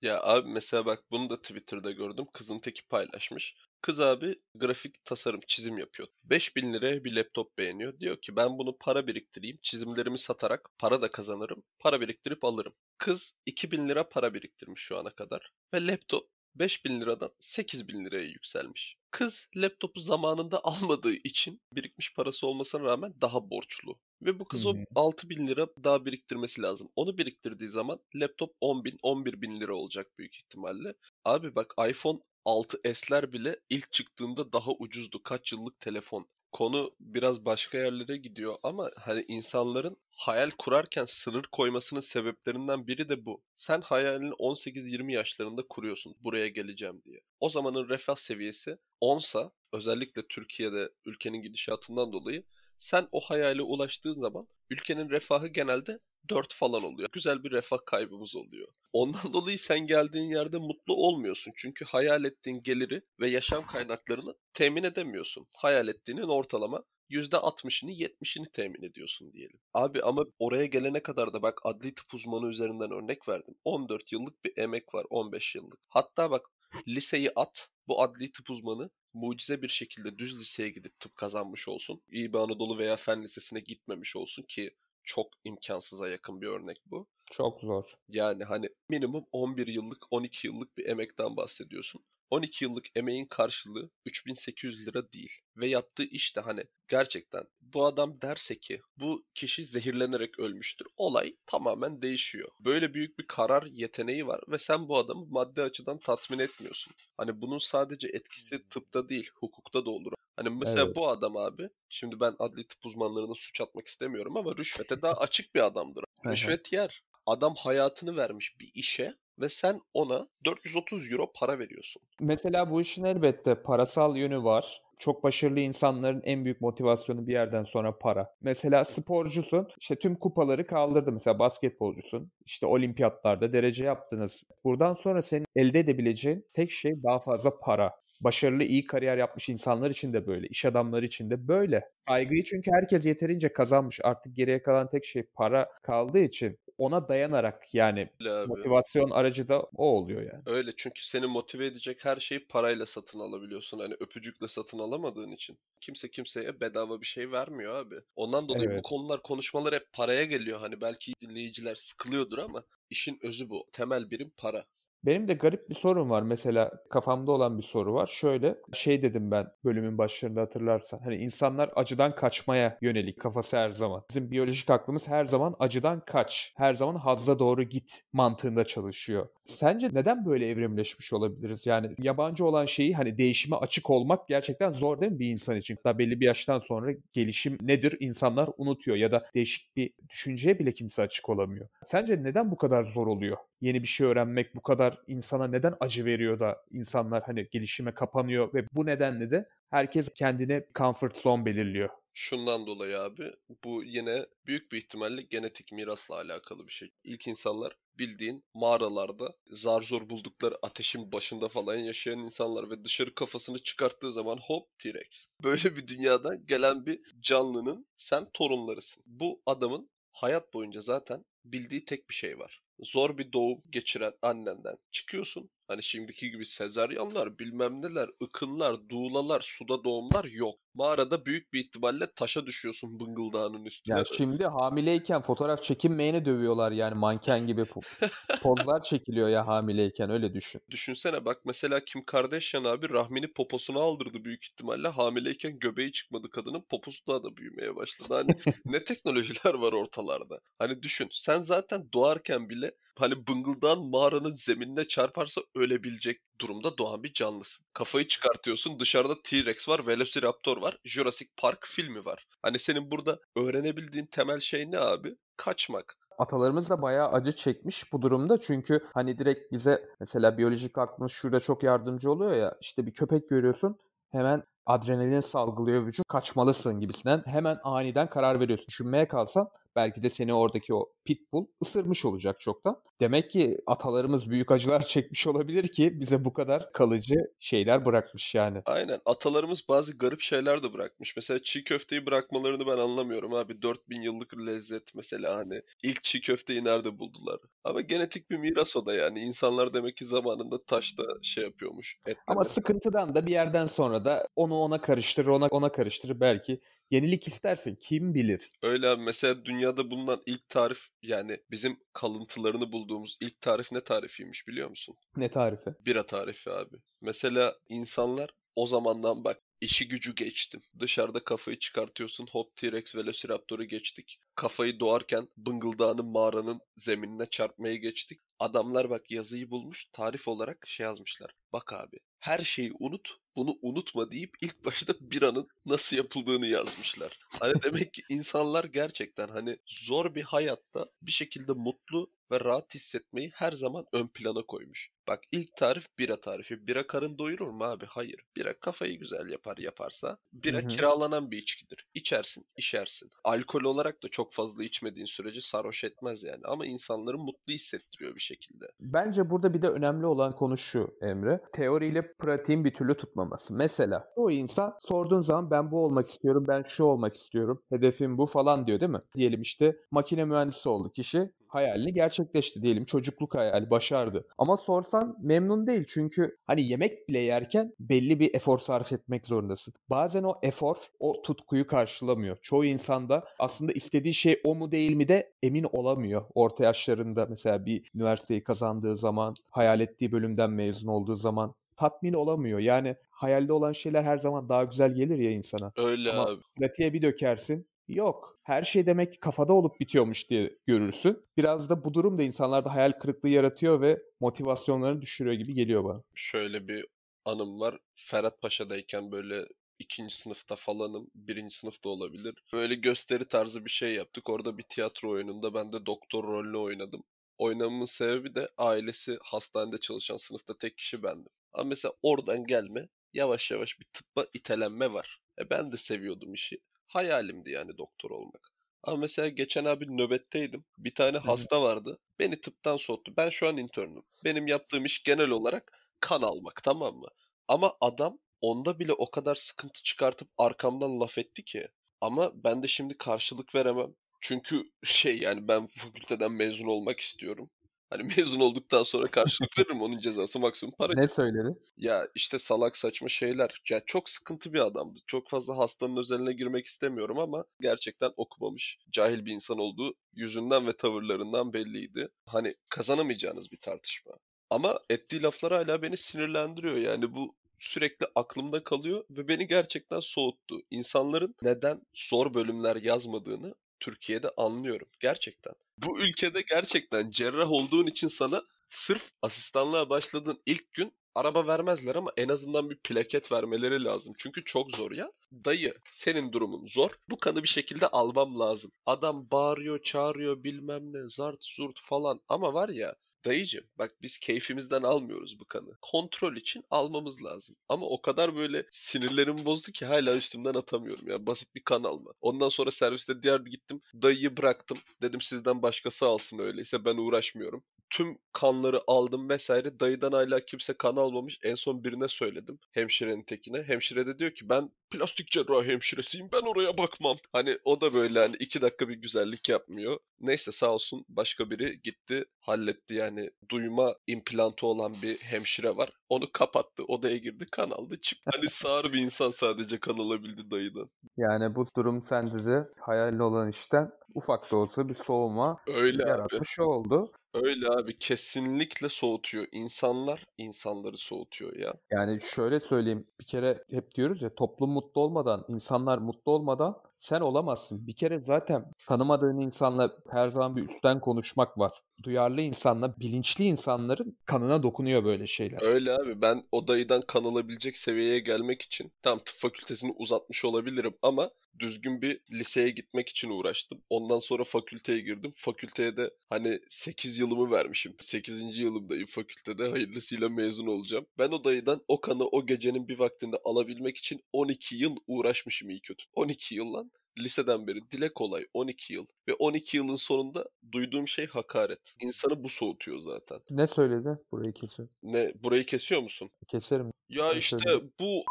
Ya 0.02 0.22
abi 0.22 0.48
mesela 0.48 0.86
bak 0.86 1.02
bunu 1.10 1.30
da 1.30 1.40
Twitter'da 1.40 1.90
gördüm. 1.90 2.26
Kızın 2.32 2.58
teki 2.58 2.88
paylaşmış. 2.88 3.56
Kız 3.82 4.00
abi 4.00 4.40
grafik 4.54 5.04
tasarım 5.04 5.40
çizim 5.48 5.78
yapıyor. 5.78 6.08
5000 6.24 6.72
liraya 6.72 7.04
bir 7.04 7.12
laptop 7.12 7.58
beğeniyor. 7.58 8.00
Diyor 8.00 8.20
ki 8.20 8.36
ben 8.36 8.58
bunu 8.58 8.78
para 8.78 9.06
biriktireyim. 9.06 9.58
Çizimlerimi 9.62 10.18
satarak 10.18 10.70
para 10.78 11.02
da 11.02 11.10
kazanırım. 11.10 11.62
Para 11.78 12.00
biriktirip 12.00 12.44
alırım. 12.44 12.72
Kız 12.98 13.34
2000 13.46 13.88
lira 13.88 14.08
para 14.08 14.34
biriktirmiş 14.34 14.82
şu 14.82 14.98
ana 14.98 15.10
kadar. 15.10 15.52
Ve 15.74 15.86
laptop 15.86 16.28
5000 16.54 17.00
liradan 17.00 17.30
8000 17.40 18.04
liraya 18.04 18.24
yükselmiş. 18.26 18.96
Kız 19.10 19.48
laptopu 19.56 20.00
zamanında 20.00 20.60
almadığı 20.64 21.14
için 21.14 21.60
birikmiş 21.72 22.14
parası 22.14 22.46
olmasına 22.46 22.84
rağmen 22.84 23.14
daha 23.20 23.50
borçlu. 23.50 23.98
Ve 24.22 24.38
bu 24.38 24.44
kız 24.44 24.66
o 24.66 24.74
Hı 24.74 24.80
hı. 24.80 24.84
6000 24.94 25.48
lira 25.48 25.66
daha 25.84 26.04
biriktirmesi 26.06 26.62
lazım. 26.62 26.88
Onu 26.96 27.18
biriktirdiği 27.18 27.70
zaman 27.70 28.00
laptop 28.14 28.56
10 28.60 28.84
bin 28.84 28.98
11 29.02 29.42
bin 29.42 29.60
lira 29.60 29.74
olacak 29.74 30.18
büyük 30.18 30.36
ihtimalle. 30.36 30.94
Abi 31.24 31.54
bak 31.54 31.74
iPhone 31.90 32.20
6s'ler 32.44 33.32
bile 33.32 33.56
ilk 33.70 33.92
çıktığında 33.92 34.52
daha 34.52 34.70
ucuzdu. 34.70 35.22
Kaç 35.22 35.52
yıllık 35.52 35.80
telefon. 35.80 36.28
Konu 36.52 36.90
biraz 37.00 37.44
başka 37.44 37.78
yerlere 37.78 38.16
gidiyor 38.16 38.54
ama 38.62 38.90
hani 39.00 39.24
insanların 39.28 39.96
hayal 40.16 40.50
kurarken 40.50 41.04
sınır 41.04 41.44
koymasının 41.52 42.00
sebeplerinden 42.00 42.86
biri 42.86 43.08
de 43.08 43.24
bu. 43.24 43.42
Sen 43.56 43.80
hayalini 43.80 44.34
18-20 44.34 45.12
yaşlarında 45.12 45.62
kuruyorsun 45.68 46.16
buraya 46.20 46.48
geleceğim 46.48 47.02
diye. 47.04 47.20
O 47.40 47.50
zamanın 47.50 47.88
refah 47.88 48.16
seviyesi 48.16 48.78
10'sa 49.00 49.50
özellikle 49.72 50.26
Türkiye'de 50.28 50.90
ülkenin 51.04 51.42
gidişatından 51.42 52.12
dolayı 52.12 52.44
sen 52.80 53.08
o 53.12 53.20
hayale 53.20 53.62
ulaştığın 53.62 54.20
zaman 54.20 54.48
ülkenin 54.70 55.10
refahı 55.10 55.46
genelde 55.48 55.98
4 56.28 56.54
falan 56.54 56.82
oluyor. 56.82 57.08
Güzel 57.12 57.44
bir 57.44 57.50
refah 57.50 57.78
kaybımız 57.86 58.36
oluyor. 58.36 58.68
Ondan 58.92 59.32
dolayı 59.32 59.58
sen 59.58 59.86
geldiğin 59.86 60.24
yerde 60.24 60.58
mutlu 60.58 60.94
olmuyorsun. 60.94 61.52
Çünkü 61.56 61.84
hayal 61.84 62.24
ettiğin 62.24 62.62
geliri 62.62 63.02
ve 63.20 63.28
yaşam 63.28 63.66
kaynaklarını 63.66 64.34
temin 64.54 64.84
edemiyorsun. 64.84 65.46
Hayal 65.56 65.88
ettiğinin 65.88 66.22
ortalama 66.22 66.84
%60'ını 67.10 67.90
70'ini 67.90 68.50
temin 68.52 68.82
ediyorsun 68.82 69.32
diyelim. 69.32 69.60
Abi 69.74 70.02
ama 70.02 70.24
oraya 70.38 70.66
gelene 70.66 71.02
kadar 71.02 71.32
da 71.32 71.42
bak 71.42 71.60
adli 71.64 71.94
tıp 71.94 72.14
uzmanı 72.14 72.48
üzerinden 72.48 72.90
örnek 72.90 73.28
verdim. 73.28 73.54
14 73.64 74.12
yıllık 74.12 74.44
bir 74.44 74.52
emek 74.56 74.94
var 74.94 75.06
15 75.10 75.54
yıllık. 75.54 75.78
Hatta 75.88 76.30
bak 76.30 76.46
liseyi 76.88 77.30
at 77.36 77.68
bu 77.88 78.02
adli 78.02 78.32
tıp 78.32 78.50
uzmanı 78.50 78.90
mucize 79.14 79.62
bir 79.62 79.68
şekilde 79.68 80.18
düz 80.18 80.38
liseye 80.38 80.68
gidip 80.70 81.00
tıp 81.00 81.16
kazanmış 81.16 81.68
olsun. 81.68 82.02
İyi 82.12 82.32
bir 82.32 82.38
Anadolu 82.38 82.78
veya 82.78 82.96
Fen 82.96 83.22
Lisesi'ne 83.22 83.60
gitmemiş 83.60 84.16
olsun 84.16 84.42
ki 84.42 84.76
çok 85.04 85.28
imkansıza 85.44 86.08
yakın 86.08 86.40
bir 86.40 86.46
örnek 86.46 86.78
bu. 86.86 87.08
Çok 87.30 87.60
zor. 87.60 87.94
Yani 88.08 88.44
hani 88.44 88.68
minimum 88.88 89.24
11 89.32 89.66
yıllık 89.66 90.12
12 90.12 90.46
yıllık 90.46 90.76
bir 90.76 90.86
emekten 90.86 91.36
bahsediyorsun. 91.36 92.04
12 92.30 92.64
yıllık 92.64 92.86
emeğin 92.96 93.26
karşılığı 93.26 93.90
3800 94.06 94.86
lira 94.86 95.12
değil. 95.12 95.32
Ve 95.56 95.66
yaptığı 95.66 96.04
iş 96.04 96.36
de 96.36 96.40
hani 96.40 96.64
gerçekten 96.88 97.44
bu 97.60 97.86
adam 97.86 98.20
derse 98.22 98.58
ki 98.58 98.80
bu 98.96 99.26
kişi 99.34 99.64
zehirlenerek 99.64 100.38
ölmüştür. 100.38 100.86
Olay 100.96 101.36
tamamen 101.46 102.02
değişiyor. 102.02 102.48
Böyle 102.60 102.94
büyük 102.94 103.18
bir 103.18 103.26
karar 103.26 103.66
yeteneği 103.66 104.26
var 104.26 104.40
ve 104.48 104.58
sen 104.58 104.88
bu 104.88 104.98
adamı 104.98 105.26
maddi 105.26 105.62
açıdan 105.62 105.98
tatmin 105.98 106.38
etmiyorsun. 106.38 106.92
Hani 107.16 107.40
bunun 107.40 107.58
sadece 107.58 108.08
etkisi 108.08 108.68
tıpta 108.68 109.08
değil 109.08 109.30
hukukta 109.34 109.84
da 109.86 109.90
olur. 109.90 110.12
Hani 110.36 110.50
mesela 110.50 110.86
Evet. 110.86 110.96
bu 110.96 111.08
adam 111.08 111.36
abi 111.36 111.68
şimdi 111.88 112.20
ben 112.20 112.36
adli 112.38 112.66
tıp 112.68 112.86
uzmanlarına 112.86 113.34
suç 113.34 113.60
atmak 113.60 113.86
istemiyorum 113.86 114.36
ama 114.36 114.56
rüşvete 114.56 115.02
daha 115.02 115.14
açık 115.14 115.54
bir 115.54 115.60
adamdır. 115.60 116.04
Rüşvet 116.26 116.72
yer. 116.72 117.02
Adam 117.30 117.54
hayatını 117.54 118.16
vermiş 118.16 118.60
bir 118.60 118.70
işe 118.74 119.14
ve 119.40 119.48
sen 119.48 119.80
ona 119.94 120.28
430 120.44 121.12
euro 121.12 121.32
para 121.34 121.58
veriyorsun. 121.58 122.02
Mesela 122.20 122.70
bu 122.70 122.80
işin 122.80 123.04
elbette 123.04 123.54
parasal 123.54 124.16
yönü 124.16 124.44
var. 124.44 124.82
Çok 124.98 125.24
başarılı 125.24 125.60
insanların 125.60 126.22
en 126.24 126.44
büyük 126.44 126.60
motivasyonu 126.60 127.26
bir 127.26 127.32
yerden 127.32 127.64
sonra 127.64 127.98
para. 127.98 128.34
Mesela 128.40 128.84
sporcusun, 128.84 129.68
işte 129.80 129.96
tüm 129.96 130.16
kupaları 130.16 130.66
kaldırdı. 130.66 131.12
Mesela 131.12 131.38
basketbolcusun, 131.38 132.30
işte 132.46 132.66
olimpiyatlarda 132.66 133.52
derece 133.52 133.84
yaptınız. 133.84 134.44
Buradan 134.64 134.94
sonra 134.94 135.22
senin 135.22 135.46
elde 135.56 135.78
edebileceğin 135.78 136.46
tek 136.52 136.70
şey 136.70 137.02
daha 137.02 137.18
fazla 137.18 137.58
para. 137.58 137.96
Başarılı, 138.20 138.64
iyi 138.64 138.86
kariyer 138.86 139.16
yapmış 139.16 139.48
insanlar 139.48 139.90
için 139.90 140.12
de 140.12 140.26
böyle, 140.26 140.46
iş 140.48 140.64
adamları 140.64 141.06
için 141.06 141.30
de 141.30 141.48
böyle. 141.48 141.90
Saygıyı 142.00 142.44
çünkü 142.44 142.70
herkes 142.70 143.06
yeterince 143.06 143.52
kazanmış. 143.52 144.00
Artık 144.04 144.36
geriye 144.36 144.62
kalan 144.62 144.88
tek 144.88 145.04
şey 145.04 145.22
para 145.22 145.68
kaldığı 145.82 146.18
için 146.18 146.58
ona 146.78 147.08
dayanarak 147.08 147.74
yani 147.74 148.10
Öyle 148.20 148.30
abi. 148.30 148.48
motivasyon 148.48 149.10
aracı 149.10 149.48
da 149.48 149.62
o 149.62 149.84
oluyor 149.84 150.22
yani. 150.22 150.42
Öyle 150.46 150.72
çünkü 150.76 151.06
seni 151.06 151.26
motive 151.26 151.66
edecek 151.66 152.04
her 152.04 152.16
şeyi 152.20 152.46
parayla 152.46 152.86
satın 152.86 153.20
alabiliyorsun. 153.20 153.78
Hani 153.78 153.94
öpücükle 154.00 154.48
satın 154.48 154.78
alamadığın 154.78 155.30
için. 155.30 155.58
Kimse 155.80 156.10
kimseye 156.10 156.60
bedava 156.60 157.00
bir 157.00 157.06
şey 157.06 157.32
vermiyor 157.32 157.74
abi. 157.74 157.94
Ondan 158.16 158.48
dolayı 158.48 158.68
bu 158.68 158.72
Evet. 158.72 158.82
konular, 158.84 159.22
konuşmalar 159.22 159.74
hep 159.74 159.92
paraya 159.92 160.24
geliyor. 160.24 160.60
Hani 160.60 160.80
belki 160.80 161.12
dinleyiciler 161.20 161.74
sıkılıyordur 161.74 162.38
ama 162.38 162.64
işin 162.90 163.18
özü 163.22 163.50
bu. 163.50 163.66
Temel 163.72 164.10
birim 164.10 164.32
para. 164.36 164.64
Benim 165.04 165.28
de 165.28 165.34
garip 165.34 165.70
bir 165.70 165.74
sorun 165.74 166.10
var. 166.10 166.22
Mesela 166.22 166.72
kafamda 166.90 167.32
olan 167.32 167.58
bir 167.58 167.62
soru 167.62 167.94
var. 167.94 168.06
Şöyle 168.06 168.56
şey 168.72 169.02
dedim 169.02 169.30
ben 169.30 169.46
bölümün 169.64 169.98
başlarında 169.98 170.40
hatırlarsan. 170.40 170.98
Hani 170.98 171.16
insanlar 171.16 171.70
acıdan 171.76 172.14
kaçmaya 172.14 172.78
yönelik 172.82 173.20
kafası 173.20 173.56
her 173.56 173.70
zaman. 173.70 174.02
Bizim 174.10 174.30
biyolojik 174.30 174.70
aklımız 174.70 175.08
her 175.08 175.24
zaman 175.24 175.56
acıdan 175.58 176.02
kaç. 176.06 176.52
Her 176.56 176.74
zaman 176.74 176.94
hazza 176.94 177.38
doğru 177.38 177.62
git 177.62 178.02
mantığında 178.12 178.64
çalışıyor. 178.64 179.28
Sence 179.44 179.90
neden 179.92 180.26
böyle 180.26 180.48
evrimleşmiş 180.48 181.12
olabiliriz? 181.12 181.66
Yani 181.66 181.94
yabancı 181.98 182.44
olan 182.44 182.64
şeyi 182.64 182.94
hani 182.94 183.18
değişime 183.18 183.56
açık 183.56 183.90
olmak 183.90 184.28
gerçekten 184.28 184.72
zor 184.72 185.00
değil 185.00 185.12
mi 185.12 185.18
bir 185.18 185.30
insan 185.30 185.56
için? 185.56 185.76
Hatta 185.76 185.98
belli 185.98 186.20
bir 186.20 186.26
yaştan 186.26 186.58
sonra 186.58 186.92
gelişim 187.12 187.58
nedir 187.62 187.96
insanlar 188.00 188.48
unutuyor 188.58 188.96
ya 188.96 189.12
da 189.12 189.24
değişik 189.34 189.76
bir 189.76 189.92
düşünceye 190.08 190.58
bile 190.58 190.72
kimse 190.72 191.02
açık 191.02 191.28
olamıyor. 191.28 191.68
Sence 191.84 192.22
neden 192.22 192.50
bu 192.50 192.56
kadar 192.56 192.84
zor 192.84 193.06
oluyor? 193.06 193.36
Yeni 193.60 193.82
bir 193.82 193.88
şey 193.88 194.06
öğrenmek 194.06 194.54
bu 194.54 194.60
kadar 194.60 194.89
insana 195.06 195.46
neden 195.46 195.74
acı 195.80 196.04
veriyor 196.04 196.40
da 196.40 196.64
insanlar 196.70 197.22
hani 197.22 197.48
gelişime 197.50 197.94
kapanıyor 197.94 198.54
ve 198.54 198.66
bu 198.72 198.86
nedenle 198.86 199.30
de 199.30 199.48
herkes 199.70 200.08
kendine 200.14 200.64
comfort 200.74 201.16
zone 201.16 201.44
belirliyor. 201.44 201.88
Şundan 202.12 202.66
dolayı 202.66 202.98
abi 203.00 203.32
bu 203.64 203.84
yine 203.84 204.26
büyük 204.46 204.72
bir 204.72 204.78
ihtimalle 204.78 205.22
genetik 205.22 205.72
mirasla 205.72 206.14
alakalı 206.14 206.66
bir 206.66 206.72
şey. 206.72 206.90
İlk 207.04 207.28
insanlar 207.28 207.76
bildiğin 207.98 208.44
mağaralarda 208.54 209.36
zar 209.50 209.82
zor 209.82 210.10
buldukları 210.10 210.58
ateşin 210.62 211.12
başında 211.12 211.48
falan 211.48 211.76
yaşayan 211.76 212.18
insanlar 212.18 212.70
ve 212.70 212.84
dışarı 212.84 213.14
kafasını 213.14 213.58
çıkarttığı 213.58 214.12
zaman 214.12 214.36
hop 214.36 214.78
T-Rex. 214.78 215.28
Böyle 215.44 215.76
bir 215.76 215.86
dünyadan 215.88 216.46
gelen 216.46 216.86
bir 216.86 217.00
canlının 217.20 217.86
sen 217.98 218.30
torunlarısın. 218.34 219.02
Bu 219.06 219.42
adamın 219.46 219.90
hayat 220.12 220.54
boyunca 220.54 220.80
zaten 220.80 221.24
bildiği 221.44 221.84
tek 221.84 222.08
bir 222.10 222.14
şey 222.14 222.38
var. 222.38 222.62
Zor 222.82 223.18
bir 223.18 223.32
doğum 223.32 223.62
geçiren 223.70 224.12
annenden 224.22 224.76
çıkıyorsun. 224.92 225.50
Hani 225.70 225.82
şimdiki 225.82 226.30
gibi 226.30 226.46
sezaryenler, 226.46 227.38
bilmem 227.38 227.82
neler, 227.82 228.08
ıkınlar, 228.22 228.76
tuğlalar, 228.88 229.40
suda 229.40 229.84
doğumlar 229.84 230.24
yok. 230.24 230.54
Mağarada 230.74 231.26
büyük 231.26 231.52
bir 231.52 231.60
ihtimalle 231.60 232.06
taşa 232.16 232.46
düşüyorsun 232.46 233.00
bıngıldağının 233.00 233.64
üstüne. 233.64 233.94
Yani 233.94 234.06
şimdi 234.16 234.46
hamileyken 234.46 235.20
fotoğraf 235.22 235.62
çekinmeyeni 235.62 236.24
dövüyorlar 236.24 236.72
yani 236.72 236.94
manken 236.94 237.46
gibi 237.46 237.60
po- 237.60 238.08
pozlar 238.42 238.82
çekiliyor 238.82 239.28
ya 239.28 239.46
hamileyken 239.46 240.10
öyle 240.10 240.34
düşün. 240.34 240.60
Düşünsene 240.70 241.24
bak 241.24 241.40
mesela 241.44 241.84
Kim 241.84 242.04
Kardashian 242.04 242.64
abi 242.64 242.88
rahmini 242.88 243.32
poposuna 243.32 243.80
aldırdı 243.80 244.24
büyük 244.24 244.44
ihtimalle. 244.44 244.88
Hamileyken 244.88 245.58
göbeği 245.58 245.92
çıkmadı 245.92 246.30
kadının 246.30 246.62
poposu 246.70 247.06
daha 247.06 247.22
da 247.22 247.36
büyümeye 247.36 247.76
başladı. 247.76 248.14
Hani 248.14 248.36
ne 248.64 248.84
teknolojiler 248.84 249.54
var 249.54 249.72
ortalarda. 249.72 250.40
Hani 250.58 250.82
düşün 250.82 251.08
sen 251.12 251.42
zaten 251.42 251.88
doğarken 251.92 252.48
bile 252.48 252.72
hani 253.00 253.26
bıngıldağın 253.26 253.90
mağaranın 253.90 254.32
zeminine 254.32 254.88
çarparsa 254.88 255.40
ölebilecek 255.60 256.20
durumda 256.40 256.78
doğan 256.78 257.02
bir 257.02 257.12
canlısın. 257.12 257.66
Kafayı 257.74 258.08
çıkartıyorsun 258.08 258.80
dışarıda 258.80 259.22
T-Rex 259.24 259.68
var, 259.68 259.86
Velociraptor 259.86 260.56
var, 260.56 260.78
Jurassic 260.84 261.30
Park 261.36 261.66
filmi 261.66 262.04
var. 262.04 262.26
Hani 262.42 262.58
senin 262.58 262.90
burada 262.90 263.18
öğrenebildiğin 263.36 264.06
temel 264.06 264.40
şey 264.40 264.70
ne 264.70 264.78
abi? 264.78 265.16
Kaçmak. 265.36 265.96
Atalarımız 266.18 266.70
da 266.70 266.82
bayağı 266.82 267.08
acı 267.08 267.32
çekmiş 267.32 267.92
bu 267.92 268.02
durumda 268.02 268.40
çünkü 268.40 268.84
hani 268.94 269.18
direkt 269.18 269.52
bize 269.52 269.88
mesela 270.00 270.38
biyolojik 270.38 270.78
aklımız 270.78 271.12
şurada 271.12 271.40
çok 271.40 271.62
yardımcı 271.62 272.10
oluyor 272.10 272.32
ya 272.32 272.56
işte 272.60 272.86
bir 272.86 272.92
köpek 272.92 273.28
görüyorsun 273.28 273.78
hemen 274.12 274.42
adrenalin 274.66 275.20
salgılıyor 275.20 275.86
vücut 275.86 276.06
kaçmalısın 276.08 276.80
gibisinden 276.80 277.22
hemen 277.26 277.58
aniden 277.64 278.10
karar 278.10 278.40
veriyorsun. 278.40 278.66
Düşünmeye 278.68 279.08
kalsan 279.08 279.48
belki 279.76 280.02
de 280.02 280.08
seni 280.08 280.34
oradaki 280.34 280.74
o 280.74 280.92
pitbull 281.04 281.46
ısırmış 281.62 282.04
olacak 282.04 282.40
çoktan. 282.40 282.82
Demek 283.00 283.30
ki 283.30 283.58
atalarımız 283.66 284.30
büyük 284.30 284.50
acılar 284.50 284.80
çekmiş 284.86 285.26
olabilir 285.26 285.68
ki 285.68 286.00
bize 286.00 286.24
bu 286.24 286.32
kadar 286.32 286.72
kalıcı 286.72 287.14
şeyler 287.38 287.84
bırakmış 287.84 288.34
yani. 288.34 288.62
Aynen. 288.64 289.00
Atalarımız 289.06 289.68
bazı 289.68 289.98
garip 289.98 290.20
şeyler 290.20 290.62
de 290.62 290.72
bırakmış. 290.72 291.16
Mesela 291.16 291.42
çiğ 291.42 291.64
köfteyi 291.64 292.06
bırakmalarını 292.06 292.66
ben 292.66 292.78
anlamıyorum 292.78 293.34
abi. 293.34 293.62
4000 293.62 294.02
yıllık 294.02 294.38
lezzet 294.38 294.94
mesela 294.94 295.36
hani. 295.36 295.62
ilk 295.82 296.04
çiğ 296.04 296.20
köfteyi 296.20 296.64
nerede 296.64 296.98
buldular? 296.98 297.40
Ama 297.64 297.80
genetik 297.80 298.30
bir 298.30 298.36
miras 298.36 298.76
o 298.76 298.86
da 298.86 298.94
yani. 298.94 299.20
İnsanlar 299.20 299.74
demek 299.74 299.96
ki 299.96 300.04
zamanında 300.04 300.64
taşta 300.64 301.02
şey 301.22 301.44
yapıyormuş. 301.44 301.98
Etleme. 302.00 302.18
Ama 302.26 302.44
sıkıntıdan 302.44 303.14
da 303.14 303.26
bir 303.26 303.32
yerden 303.32 303.66
sonra 303.66 304.04
da 304.04 304.28
onu 304.36 304.54
ona 304.58 304.80
karıştırır, 304.80 305.28
ona 305.28 305.46
ona 305.46 305.72
karıştırır 305.72 306.20
belki. 306.20 306.60
Yenilik 306.90 307.26
istersin 307.28 307.78
kim 307.80 308.14
bilir. 308.14 308.52
Öyle 308.62 308.88
abi 308.88 309.02
mesela 309.02 309.44
dünyada 309.44 309.90
bulunan 309.90 310.22
ilk 310.26 310.48
tarif 310.48 310.88
yani 311.02 311.38
bizim 311.50 311.80
kalıntılarını 311.92 312.72
bulduğumuz 312.72 313.16
ilk 313.20 313.40
tarif 313.40 313.72
ne 313.72 313.84
tarifiymiş 313.84 314.48
biliyor 314.48 314.68
musun? 314.70 314.96
Ne 315.16 315.28
tarifi? 315.28 315.70
Bira 315.86 316.06
tarifi 316.06 316.50
abi. 316.50 316.76
Mesela 317.00 317.56
insanlar 317.68 318.30
o 318.56 318.66
zamandan 318.66 319.24
bak 319.24 319.40
işi 319.60 319.88
gücü 319.88 320.14
geçtim. 320.14 320.62
Dışarıda 320.78 321.24
kafayı 321.24 321.58
çıkartıyorsun. 321.58 322.26
Hop 322.32 322.56
T-Rex 322.56 322.96
Velociraptor'u 322.96 323.64
geçtik. 323.64 324.18
Kafayı 324.40 324.80
doğarken 324.80 325.28
Bıngıldağ'ın 325.36 326.04
mağaranın 326.04 326.60
zeminine 326.76 327.30
çarpmayı 327.30 327.80
geçtik. 327.80 328.20
Adamlar 328.38 328.90
bak 328.90 329.10
yazıyı 329.10 329.50
bulmuş. 329.50 329.86
Tarif 329.92 330.28
olarak 330.28 330.66
şey 330.66 330.84
yazmışlar. 330.84 331.34
Bak 331.52 331.72
abi 331.72 331.98
her 332.20 332.38
şeyi 332.38 332.72
unut. 332.78 333.08
Bunu 333.36 333.58
unutma 333.62 334.10
deyip 334.10 334.36
ilk 334.40 334.64
başta 334.64 334.94
biranın 335.00 335.48
nasıl 335.66 335.96
yapıldığını 335.96 336.46
yazmışlar. 336.46 337.18
Hani 337.40 337.54
demek 337.62 337.94
ki 337.94 338.02
insanlar 338.08 338.64
gerçekten 338.64 339.28
hani 339.28 339.58
zor 339.66 340.14
bir 340.14 340.22
hayatta 340.22 340.86
bir 341.02 341.12
şekilde 341.12 341.52
mutlu 341.52 342.12
ve 342.30 342.40
rahat 342.40 342.74
hissetmeyi 342.74 343.30
her 343.34 343.52
zaman 343.52 343.86
ön 343.92 344.08
plana 344.08 344.42
koymuş. 344.42 344.90
Bak 345.08 345.20
ilk 345.32 345.56
tarif 345.56 345.86
bira 345.98 346.20
tarifi. 346.20 346.66
Bira 346.66 346.86
karın 346.86 347.18
doyurur 347.18 347.48
mu 347.48 347.64
abi? 347.64 347.86
Hayır. 347.86 348.20
Bira 348.36 348.60
kafayı 348.60 348.98
güzel 348.98 349.28
yapar 349.28 349.56
yaparsa. 349.56 350.18
Bira 350.32 350.58
Hı 350.58 350.64
hı. 350.64 350.68
kiralanan 350.68 351.30
bir 351.30 351.38
içkidir. 351.38 351.86
İçersin, 351.94 352.46
içersin. 352.56 353.10
Alkol 353.24 353.62
olarak 353.62 354.02
da 354.02 354.08
çok 354.08 354.29
fazla 354.32 354.64
içmediğin 354.64 355.06
sürece 355.06 355.40
sarhoş 355.40 355.84
etmez 355.84 356.22
yani. 356.24 356.40
Ama 356.44 356.66
insanları 356.66 357.18
mutlu 357.18 357.52
hissettiriyor 357.52 358.14
bir 358.14 358.20
şekilde. 358.20 358.64
Bence 358.80 359.30
burada 359.30 359.54
bir 359.54 359.62
de 359.62 359.68
önemli 359.68 360.06
olan 360.06 360.32
konu 360.36 360.56
şu 360.56 360.94
Emre. 361.02 361.40
Teoriyle 361.52 362.12
pratiğin 362.18 362.64
bir 362.64 362.74
türlü 362.74 362.94
tutmaması. 362.94 363.54
Mesela 363.54 364.08
o 364.16 364.30
insan 364.30 364.74
sorduğun 364.78 365.22
zaman 365.22 365.50
ben 365.50 365.70
bu 365.70 365.84
olmak 365.84 366.06
istiyorum, 366.06 366.44
ben 366.48 366.62
şu 366.62 366.84
olmak 366.84 367.14
istiyorum, 367.14 367.62
hedefim 367.70 368.18
bu 368.18 368.26
falan 368.26 368.66
diyor 368.66 368.80
değil 368.80 368.92
mi? 368.92 369.02
Diyelim 369.14 369.42
işte 369.42 369.76
makine 369.90 370.24
mühendisi 370.24 370.68
oldu 370.68 370.90
kişi 370.92 371.30
hayalini 371.50 371.92
gerçekleşti 371.92 372.62
diyelim. 372.62 372.84
Çocukluk 372.84 373.34
hayali 373.34 373.70
başardı. 373.70 374.26
Ama 374.38 374.56
sorsan 374.56 375.16
memnun 375.22 375.66
değil 375.66 375.84
çünkü 375.88 376.36
hani 376.46 376.62
yemek 376.62 377.08
bile 377.08 377.18
yerken 377.18 377.74
belli 377.80 378.20
bir 378.20 378.34
efor 378.34 378.58
sarf 378.58 378.92
etmek 378.92 379.26
zorundasın. 379.26 379.74
Bazen 379.90 380.22
o 380.22 380.34
efor 380.42 380.76
o 381.00 381.22
tutkuyu 381.22 381.66
karşılamıyor. 381.66 382.36
Çoğu 382.42 382.64
insanda 382.64 383.24
aslında 383.38 383.72
istediği 383.72 384.14
şey 384.14 384.40
o 384.44 384.54
mu 384.54 384.72
değil 384.72 384.92
mi 384.92 385.08
de 385.08 385.32
emin 385.42 385.66
olamıyor. 385.72 386.24
Orta 386.34 386.64
yaşlarında 386.64 387.26
mesela 387.26 387.66
bir 387.66 387.90
üniversiteyi 387.94 388.44
kazandığı 388.44 388.96
zaman, 388.96 389.34
hayal 389.50 389.80
ettiği 389.80 390.12
bölümden 390.12 390.50
mezun 390.50 390.88
olduğu 390.88 391.16
zaman 391.16 391.54
tatmin 391.76 392.12
olamıyor. 392.12 392.58
Yani 392.58 392.96
hayalde 393.10 393.52
olan 393.52 393.72
şeyler 393.72 394.02
her 394.02 394.18
zaman 394.18 394.48
daha 394.48 394.64
güzel 394.64 394.94
gelir 394.94 395.18
ya 395.18 395.30
insana. 395.30 395.72
Öyle 395.76 396.12
Ama 396.12 396.22
abi. 396.22 396.40
pratiğe 396.56 396.92
bir 396.92 397.02
dökersin. 397.02 397.66
Yok. 397.90 398.40
Her 398.42 398.62
şey 398.62 398.86
demek 398.86 399.12
ki 399.12 399.20
kafada 399.20 399.52
olup 399.52 399.80
bitiyormuş 399.80 400.30
diye 400.30 400.58
görürsün. 400.66 401.22
Biraz 401.36 401.70
da 401.70 401.84
bu 401.84 401.94
durum 401.94 402.18
da 402.18 402.22
insanlarda 402.22 402.74
hayal 402.74 402.92
kırıklığı 402.92 403.28
yaratıyor 403.28 403.80
ve 403.80 404.02
motivasyonlarını 404.20 405.02
düşürüyor 405.02 405.34
gibi 405.34 405.54
geliyor 405.54 405.84
bana. 405.84 406.02
Şöyle 406.14 406.68
bir 406.68 406.86
anım 407.24 407.60
var. 407.60 407.78
Ferhat 407.96 408.40
Paşa'dayken 408.40 409.12
böyle 409.12 409.46
ikinci 409.78 410.16
sınıfta 410.16 410.56
falanım. 410.56 411.10
Birinci 411.14 411.56
sınıfta 411.56 411.88
olabilir. 411.88 412.34
Böyle 412.52 412.74
gösteri 412.74 413.28
tarzı 413.28 413.64
bir 413.64 413.70
şey 413.70 413.94
yaptık. 413.94 414.30
Orada 414.30 414.58
bir 414.58 414.62
tiyatro 414.62 415.10
oyununda 415.10 415.54
ben 415.54 415.72
de 415.72 415.86
doktor 415.86 416.24
rolünü 416.24 416.56
oynadım. 416.56 417.02
Oynamamın 417.38 417.86
sebebi 417.86 418.34
de 418.34 418.48
ailesi 418.58 419.18
hastanede 419.22 419.78
çalışan 419.80 420.16
sınıfta 420.16 420.58
tek 420.58 420.78
kişi 420.78 421.02
bendim. 421.02 421.32
Ama 421.52 421.64
mesela 421.64 421.94
oradan 422.02 422.44
gelme 422.44 422.88
yavaş 423.12 423.50
yavaş 423.50 423.80
bir 423.80 423.86
tıbba 423.92 424.26
itelenme 424.34 424.92
var. 424.92 425.20
E 425.38 425.50
ben 425.50 425.72
de 425.72 425.76
seviyordum 425.76 426.34
işi. 426.34 426.58
Hayalimdi 426.90 427.50
yani 427.50 427.78
doktor 427.78 428.10
olmak. 428.10 428.52
Ama 428.82 428.96
mesela 428.96 429.28
geçen 429.28 429.64
abi 429.64 429.96
nöbetteydim. 429.96 430.64
Bir 430.78 430.94
tane 430.94 431.18
hı. 431.18 431.22
hasta 431.22 431.62
vardı. 431.62 431.98
Beni 432.18 432.40
tıptan 432.40 432.76
soğuttu. 432.76 433.16
Ben 433.16 433.30
şu 433.30 433.48
an 433.48 433.56
internüm. 433.56 434.02
Benim 434.24 434.46
yaptığım 434.46 434.84
iş 434.84 435.02
genel 435.02 435.30
olarak 435.30 435.72
kan 436.00 436.22
almak 436.22 436.62
tamam 436.64 436.96
mı? 436.96 437.08
Ama 437.48 437.76
adam 437.80 438.18
onda 438.40 438.78
bile 438.78 438.92
o 438.92 439.10
kadar 439.10 439.34
sıkıntı 439.34 439.82
çıkartıp 439.82 440.28
arkamdan 440.38 441.00
laf 441.00 441.18
etti 441.18 441.44
ki. 441.44 441.68
Ama 442.00 442.32
ben 442.44 442.62
de 442.62 442.66
şimdi 442.66 442.98
karşılık 442.98 443.54
veremem. 443.54 443.94
Çünkü 444.20 444.62
şey 444.84 445.18
yani 445.18 445.48
ben 445.48 445.66
fakülteden 445.76 446.32
mezun 446.32 446.66
olmak 446.66 447.00
istiyorum. 447.00 447.50
Hani 447.90 448.02
mezun 448.02 448.40
olduktan 448.40 448.82
sonra 448.82 449.04
karşılık 449.04 449.58
veririm 449.58 449.82
onun 449.82 449.98
cezası 449.98 450.40
maksimum 450.40 450.74
para. 450.78 450.92
Ne 450.96 451.08
söyledi? 451.08 451.58
Ya 451.76 452.08
işte 452.14 452.38
salak 452.38 452.76
saçma 452.76 453.08
şeyler. 453.08 453.62
Ya 453.70 453.82
çok 453.86 454.08
sıkıntı 454.08 454.52
bir 454.52 454.60
adamdı. 454.60 455.00
Çok 455.06 455.28
fazla 455.28 455.58
hastanın 455.58 455.96
özeline 455.96 456.32
girmek 456.32 456.66
istemiyorum 456.66 457.18
ama 457.18 457.44
gerçekten 457.60 458.12
okumamış, 458.16 458.78
cahil 458.90 459.24
bir 459.24 459.32
insan 459.32 459.58
olduğu 459.58 459.94
yüzünden 460.12 460.66
ve 460.66 460.76
tavırlarından 460.76 461.52
belliydi. 461.52 462.08
Hani 462.26 462.54
kazanamayacağınız 462.70 463.52
bir 463.52 463.56
tartışma. 463.56 464.12
Ama 464.50 464.80
ettiği 464.90 465.22
laflar 465.22 465.52
hala 465.52 465.82
beni 465.82 465.96
sinirlendiriyor. 465.96 466.76
Yani 466.76 467.14
bu 467.14 467.34
sürekli 467.60 468.06
aklımda 468.14 468.64
kalıyor 468.64 469.04
ve 469.10 469.28
beni 469.28 469.46
gerçekten 469.46 470.00
soğuttu. 470.00 470.62
İnsanların 470.70 471.34
neden 471.42 471.82
zor 471.94 472.34
bölümler 472.34 472.76
yazmadığını 472.76 473.54
Türkiye'de 473.80 474.30
anlıyorum. 474.36 474.88
Gerçekten. 475.00 475.52
Bu 475.78 476.00
ülkede 476.00 476.42
gerçekten 476.42 477.10
cerrah 477.10 477.50
olduğun 477.52 477.86
için 477.86 478.08
sana 478.08 478.42
sırf 478.68 479.10
asistanlığa 479.22 479.90
başladığın 479.90 480.42
ilk 480.46 480.72
gün 480.72 480.92
araba 481.14 481.46
vermezler 481.46 481.94
ama 481.94 482.12
en 482.16 482.28
azından 482.28 482.70
bir 482.70 482.76
plaket 482.78 483.32
vermeleri 483.32 483.84
lazım. 483.84 484.14
Çünkü 484.18 484.44
çok 484.44 484.70
zor 484.76 484.92
ya. 484.92 485.12
Dayı 485.32 485.74
senin 485.92 486.32
durumun 486.32 486.66
zor. 486.66 486.90
Bu 487.10 487.18
kanı 487.18 487.42
bir 487.42 487.48
şekilde 487.48 487.86
almam 487.88 488.38
lazım. 488.38 488.72
Adam 488.86 489.30
bağırıyor, 489.30 489.82
çağırıyor 489.82 490.44
bilmem 490.44 490.92
ne, 490.92 491.08
zart 491.08 491.44
zurt 491.44 491.80
falan. 491.80 492.20
Ama 492.28 492.54
var 492.54 492.68
ya 492.68 492.94
Dayıcım 493.24 493.64
bak 493.78 494.02
biz 494.02 494.18
keyfimizden 494.18 494.82
almıyoruz 494.82 495.40
bu 495.40 495.44
kanı. 495.44 495.76
Kontrol 495.82 496.36
için 496.36 496.64
almamız 496.70 497.24
lazım. 497.24 497.56
Ama 497.68 497.86
o 497.86 498.02
kadar 498.02 498.36
böyle 498.36 498.66
sinirlerimi 498.70 499.44
bozdu 499.44 499.72
ki 499.72 499.86
hala 499.86 500.16
üstümden 500.16 500.54
atamıyorum 500.54 501.08
ya. 501.08 501.26
Basit 501.26 501.54
bir 501.54 501.62
kan 501.64 501.84
alma. 501.84 502.12
Ondan 502.20 502.48
sonra 502.48 502.70
serviste 502.70 503.22
diğer 503.22 503.40
gittim. 503.40 503.80
Dayıyı 504.02 504.36
bıraktım. 504.36 504.78
Dedim 505.02 505.20
sizden 505.20 505.62
başkası 505.62 506.06
alsın 506.06 506.38
öyleyse 506.38 506.84
ben 506.84 506.96
uğraşmıyorum. 506.96 507.64
Tüm 507.90 508.18
kanları 508.32 508.80
aldım 508.86 509.28
vesaire. 509.28 509.80
Dayıdan 509.80 510.12
hala 510.12 510.40
kimse 510.40 510.72
kan 510.72 510.96
almamış. 510.96 511.38
En 511.42 511.54
son 511.54 511.84
birine 511.84 512.08
söyledim. 512.08 512.58
Hemşirenin 512.72 513.22
tekine. 513.22 513.62
Hemşire 513.62 514.06
de 514.06 514.18
diyor 514.18 514.30
ki 514.30 514.48
ben 514.48 514.70
plastik 514.90 515.30
cerrah 515.30 515.64
hemşiresiyim. 515.64 516.28
Ben 516.32 516.42
oraya 516.42 516.78
bakmam. 516.78 517.16
Hani 517.32 517.58
o 517.64 517.80
da 517.80 517.94
böyle 517.94 518.18
hani 518.18 518.36
iki 518.36 518.62
dakika 518.62 518.88
bir 518.88 518.94
güzellik 518.94 519.48
yapmıyor. 519.48 519.98
Neyse 520.20 520.52
sağ 520.52 520.74
olsun 520.74 521.04
başka 521.08 521.50
biri 521.50 521.80
gitti 521.82 522.24
halletti 522.40 522.94
yani 522.94 523.30
duyma 523.50 523.94
implantı 524.06 524.66
olan 524.66 524.92
bir 525.02 525.16
hemşire 525.16 525.76
var. 525.76 525.90
Onu 526.08 526.32
kapattı 526.32 526.84
odaya 526.84 527.16
girdi 527.16 527.46
kan 527.52 527.70
aldı 527.70 528.00
çıktı. 528.00 528.30
Hani 528.34 528.44
sağır 528.50 528.92
bir 528.92 528.98
insan 528.98 529.30
sadece 529.30 529.80
kan 529.80 529.94
alabildi 529.98 530.50
dayıdan. 530.50 530.90
Yani 531.16 531.54
bu 531.54 531.66
durum 531.76 532.02
sende 532.02 532.44
de 532.46 532.68
hayalli 532.80 533.22
olan 533.22 533.48
işten 533.48 533.90
ufak 534.14 534.50
da 534.52 534.56
olsa 534.56 534.88
bir 534.88 534.94
soğuma 534.94 535.56
Öyle 535.66 536.02
abi. 536.02 536.10
yaratmış 536.10 536.58
oldu. 536.60 537.12
Öyle 537.34 537.68
abi 537.68 537.98
kesinlikle 537.98 538.88
soğutuyor. 538.88 539.46
İnsanlar 539.52 540.24
insanları 540.38 540.98
soğutuyor 540.98 541.56
ya. 541.56 541.74
Yani 541.90 542.18
şöyle 542.20 542.60
söyleyeyim 542.60 543.06
bir 543.20 543.24
kere 543.24 543.64
hep 543.70 543.94
diyoruz 543.94 544.22
ya 544.22 544.34
toplum 544.34 544.70
mutlu 544.70 545.00
olmadan, 545.00 545.44
insanlar 545.48 545.98
mutlu 545.98 546.32
olmadan 546.32 546.76
sen 546.96 547.20
olamazsın. 547.20 547.86
Bir 547.86 547.92
kere 547.92 548.20
zaten 548.20 548.64
tanımadığın 548.86 549.38
insanla 549.38 549.96
her 550.10 550.28
zaman 550.28 550.56
bir 550.56 550.68
üstten 550.68 551.00
konuşmak 551.00 551.58
var. 551.58 551.72
Duyarlı 552.02 552.40
insanla, 552.40 553.00
bilinçli 553.00 553.44
insanların 553.44 554.16
kanına 554.26 554.62
dokunuyor 554.62 555.04
böyle 555.04 555.26
şeyler. 555.26 555.62
Öyle 555.62 555.92
abi 555.94 556.22
ben 556.22 556.44
o 556.52 556.68
dayıdan 556.68 557.00
kan 557.00 557.24
alabilecek 557.24 557.76
seviyeye 557.76 558.18
gelmek 558.20 558.62
için 558.62 558.92
tam 559.02 559.18
tıp 559.18 559.34
fakültesini 559.36 559.92
uzatmış 559.96 560.44
olabilirim 560.44 560.94
ama 561.02 561.30
düzgün 561.60 562.02
bir 562.02 562.20
liseye 562.32 562.70
gitmek 562.70 563.08
için 563.08 563.30
uğraştım. 563.30 563.82
Ondan 563.90 564.18
sonra 564.18 564.44
fakülteye 564.44 565.00
girdim. 565.00 565.32
Fakülteye 565.36 565.96
de 565.96 566.10
hani 566.28 566.60
8 566.68 567.18
yılımı 567.18 567.50
vermişim. 567.50 567.94
8. 567.98 568.58
yılımdayım 568.58 569.06
fakültede. 569.06 569.68
Hayırlısıyla 569.70 570.28
mezun 570.28 570.66
olacağım. 570.66 571.06
Ben 571.18 571.28
o 571.28 571.44
dayıdan 571.44 571.82
o 571.88 572.00
kanı 572.00 572.24
o 572.26 572.46
gecenin 572.46 572.88
bir 572.88 572.98
vaktinde 572.98 573.36
alabilmek 573.44 573.96
için 573.96 574.20
12 574.32 574.76
yıl 574.76 574.96
uğraşmışım 575.06 575.70
iyi 575.70 575.80
kötü. 575.80 576.04
12 576.14 576.54
yıl 576.54 576.72
lan. 576.72 576.90
liseden 577.18 577.66
beri 577.66 577.90
dile 577.90 578.08
kolay 578.14 578.46
12 578.54 578.92
yıl 578.94 579.06
ve 579.28 579.34
12 579.34 579.76
yılın 579.76 579.96
sonunda 579.96 580.48
duyduğum 580.72 581.08
şey 581.08 581.26
hakaret. 581.26 581.80
İnsanı 582.02 582.44
bu 582.44 582.48
soğutuyor 582.48 582.98
zaten. 583.00 583.38
Ne 583.50 583.66
söyledi? 583.66 584.18
Burayı 584.32 584.52
kesin. 584.52 584.90
Ne 585.02 585.32
burayı 585.42 585.66
kesiyor 585.66 586.02
musun? 586.02 586.30
Keserim. 586.48 586.90
Ya 587.08 587.32
Ne 587.32 587.38
işte 587.38 587.56
söyledi? 587.64 587.90
bu 588.00 588.24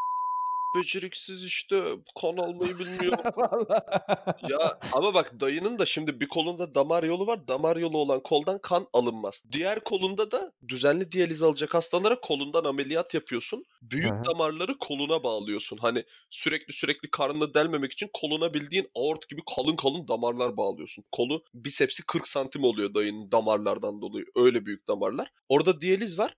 beceriksiz 0.76 1.44
işte 1.44 1.84
kan 2.22 2.38
almayı 2.38 2.80
bilmiyor. 2.80 3.18
Ya 4.50 4.80
ama 4.94 5.14
bak 5.14 5.40
dayının 5.40 5.80
da 5.80 5.86
şimdi 5.86 6.20
bir 6.20 6.28
kolunda 6.28 6.76
damar 6.76 7.04
yolu 7.04 7.28
var. 7.28 7.48
Damar 7.48 7.78
yolu 7.78 7.98
olan 7.98 8.24
koldan 8.24 8.60
kan 8.62 8.88
alınmaz. 8.94 9.44
Diğer 9.52 9.84
kolunda 9.84 10.32
da 10.32 10.52
düzenli 10.68 11.12
diyaliz 11.12 11.42
alacak 11.42 11.74
hastalara 11.74 12.22
kolundan 12.22 12.64
ameliyat 12.64 13.14
yapıyorsun. 13.14 13.66
Büyük 13.82 14.12
Hı 14.12 14.20
hı. 14.20 14.26
damarları 14.26 14.78
koluna 14.78 15.24
bağlıyorsun. 15.24 15.78
Hani 15.78 16.04
sürekli 16.30 16.74
sürekli 16.74 17.12
karnını 17.12 17.54
delmemek 17.54 17.92
için 17.92 18.10
koluna 18.14 18.54
bildiğin 18.54 18.90
aort 18.96 19.30
gibi 19.30 19.42
kalın 19.56 19.76
kalın 19.76 20.08
damarlar 20.08 20.58
bağlıyorsun. 20.58 21.06
Kolu 21.12 21.44
bisepsi 21.54 22.04
40 22.06 22.28
santim 22.28 22.64
oluyor 22.64 22.94
dayının 22.94 23.32
damarlardan 23.32 24.02
dolayı. 24.02 24.26
Öyle 24.36 24.66
büyük 24.66 24.88
damarlar. 24.88 25.32
Orada 25.50 25.82
diyaliz 25.82 26.20
var. 26.20 26.36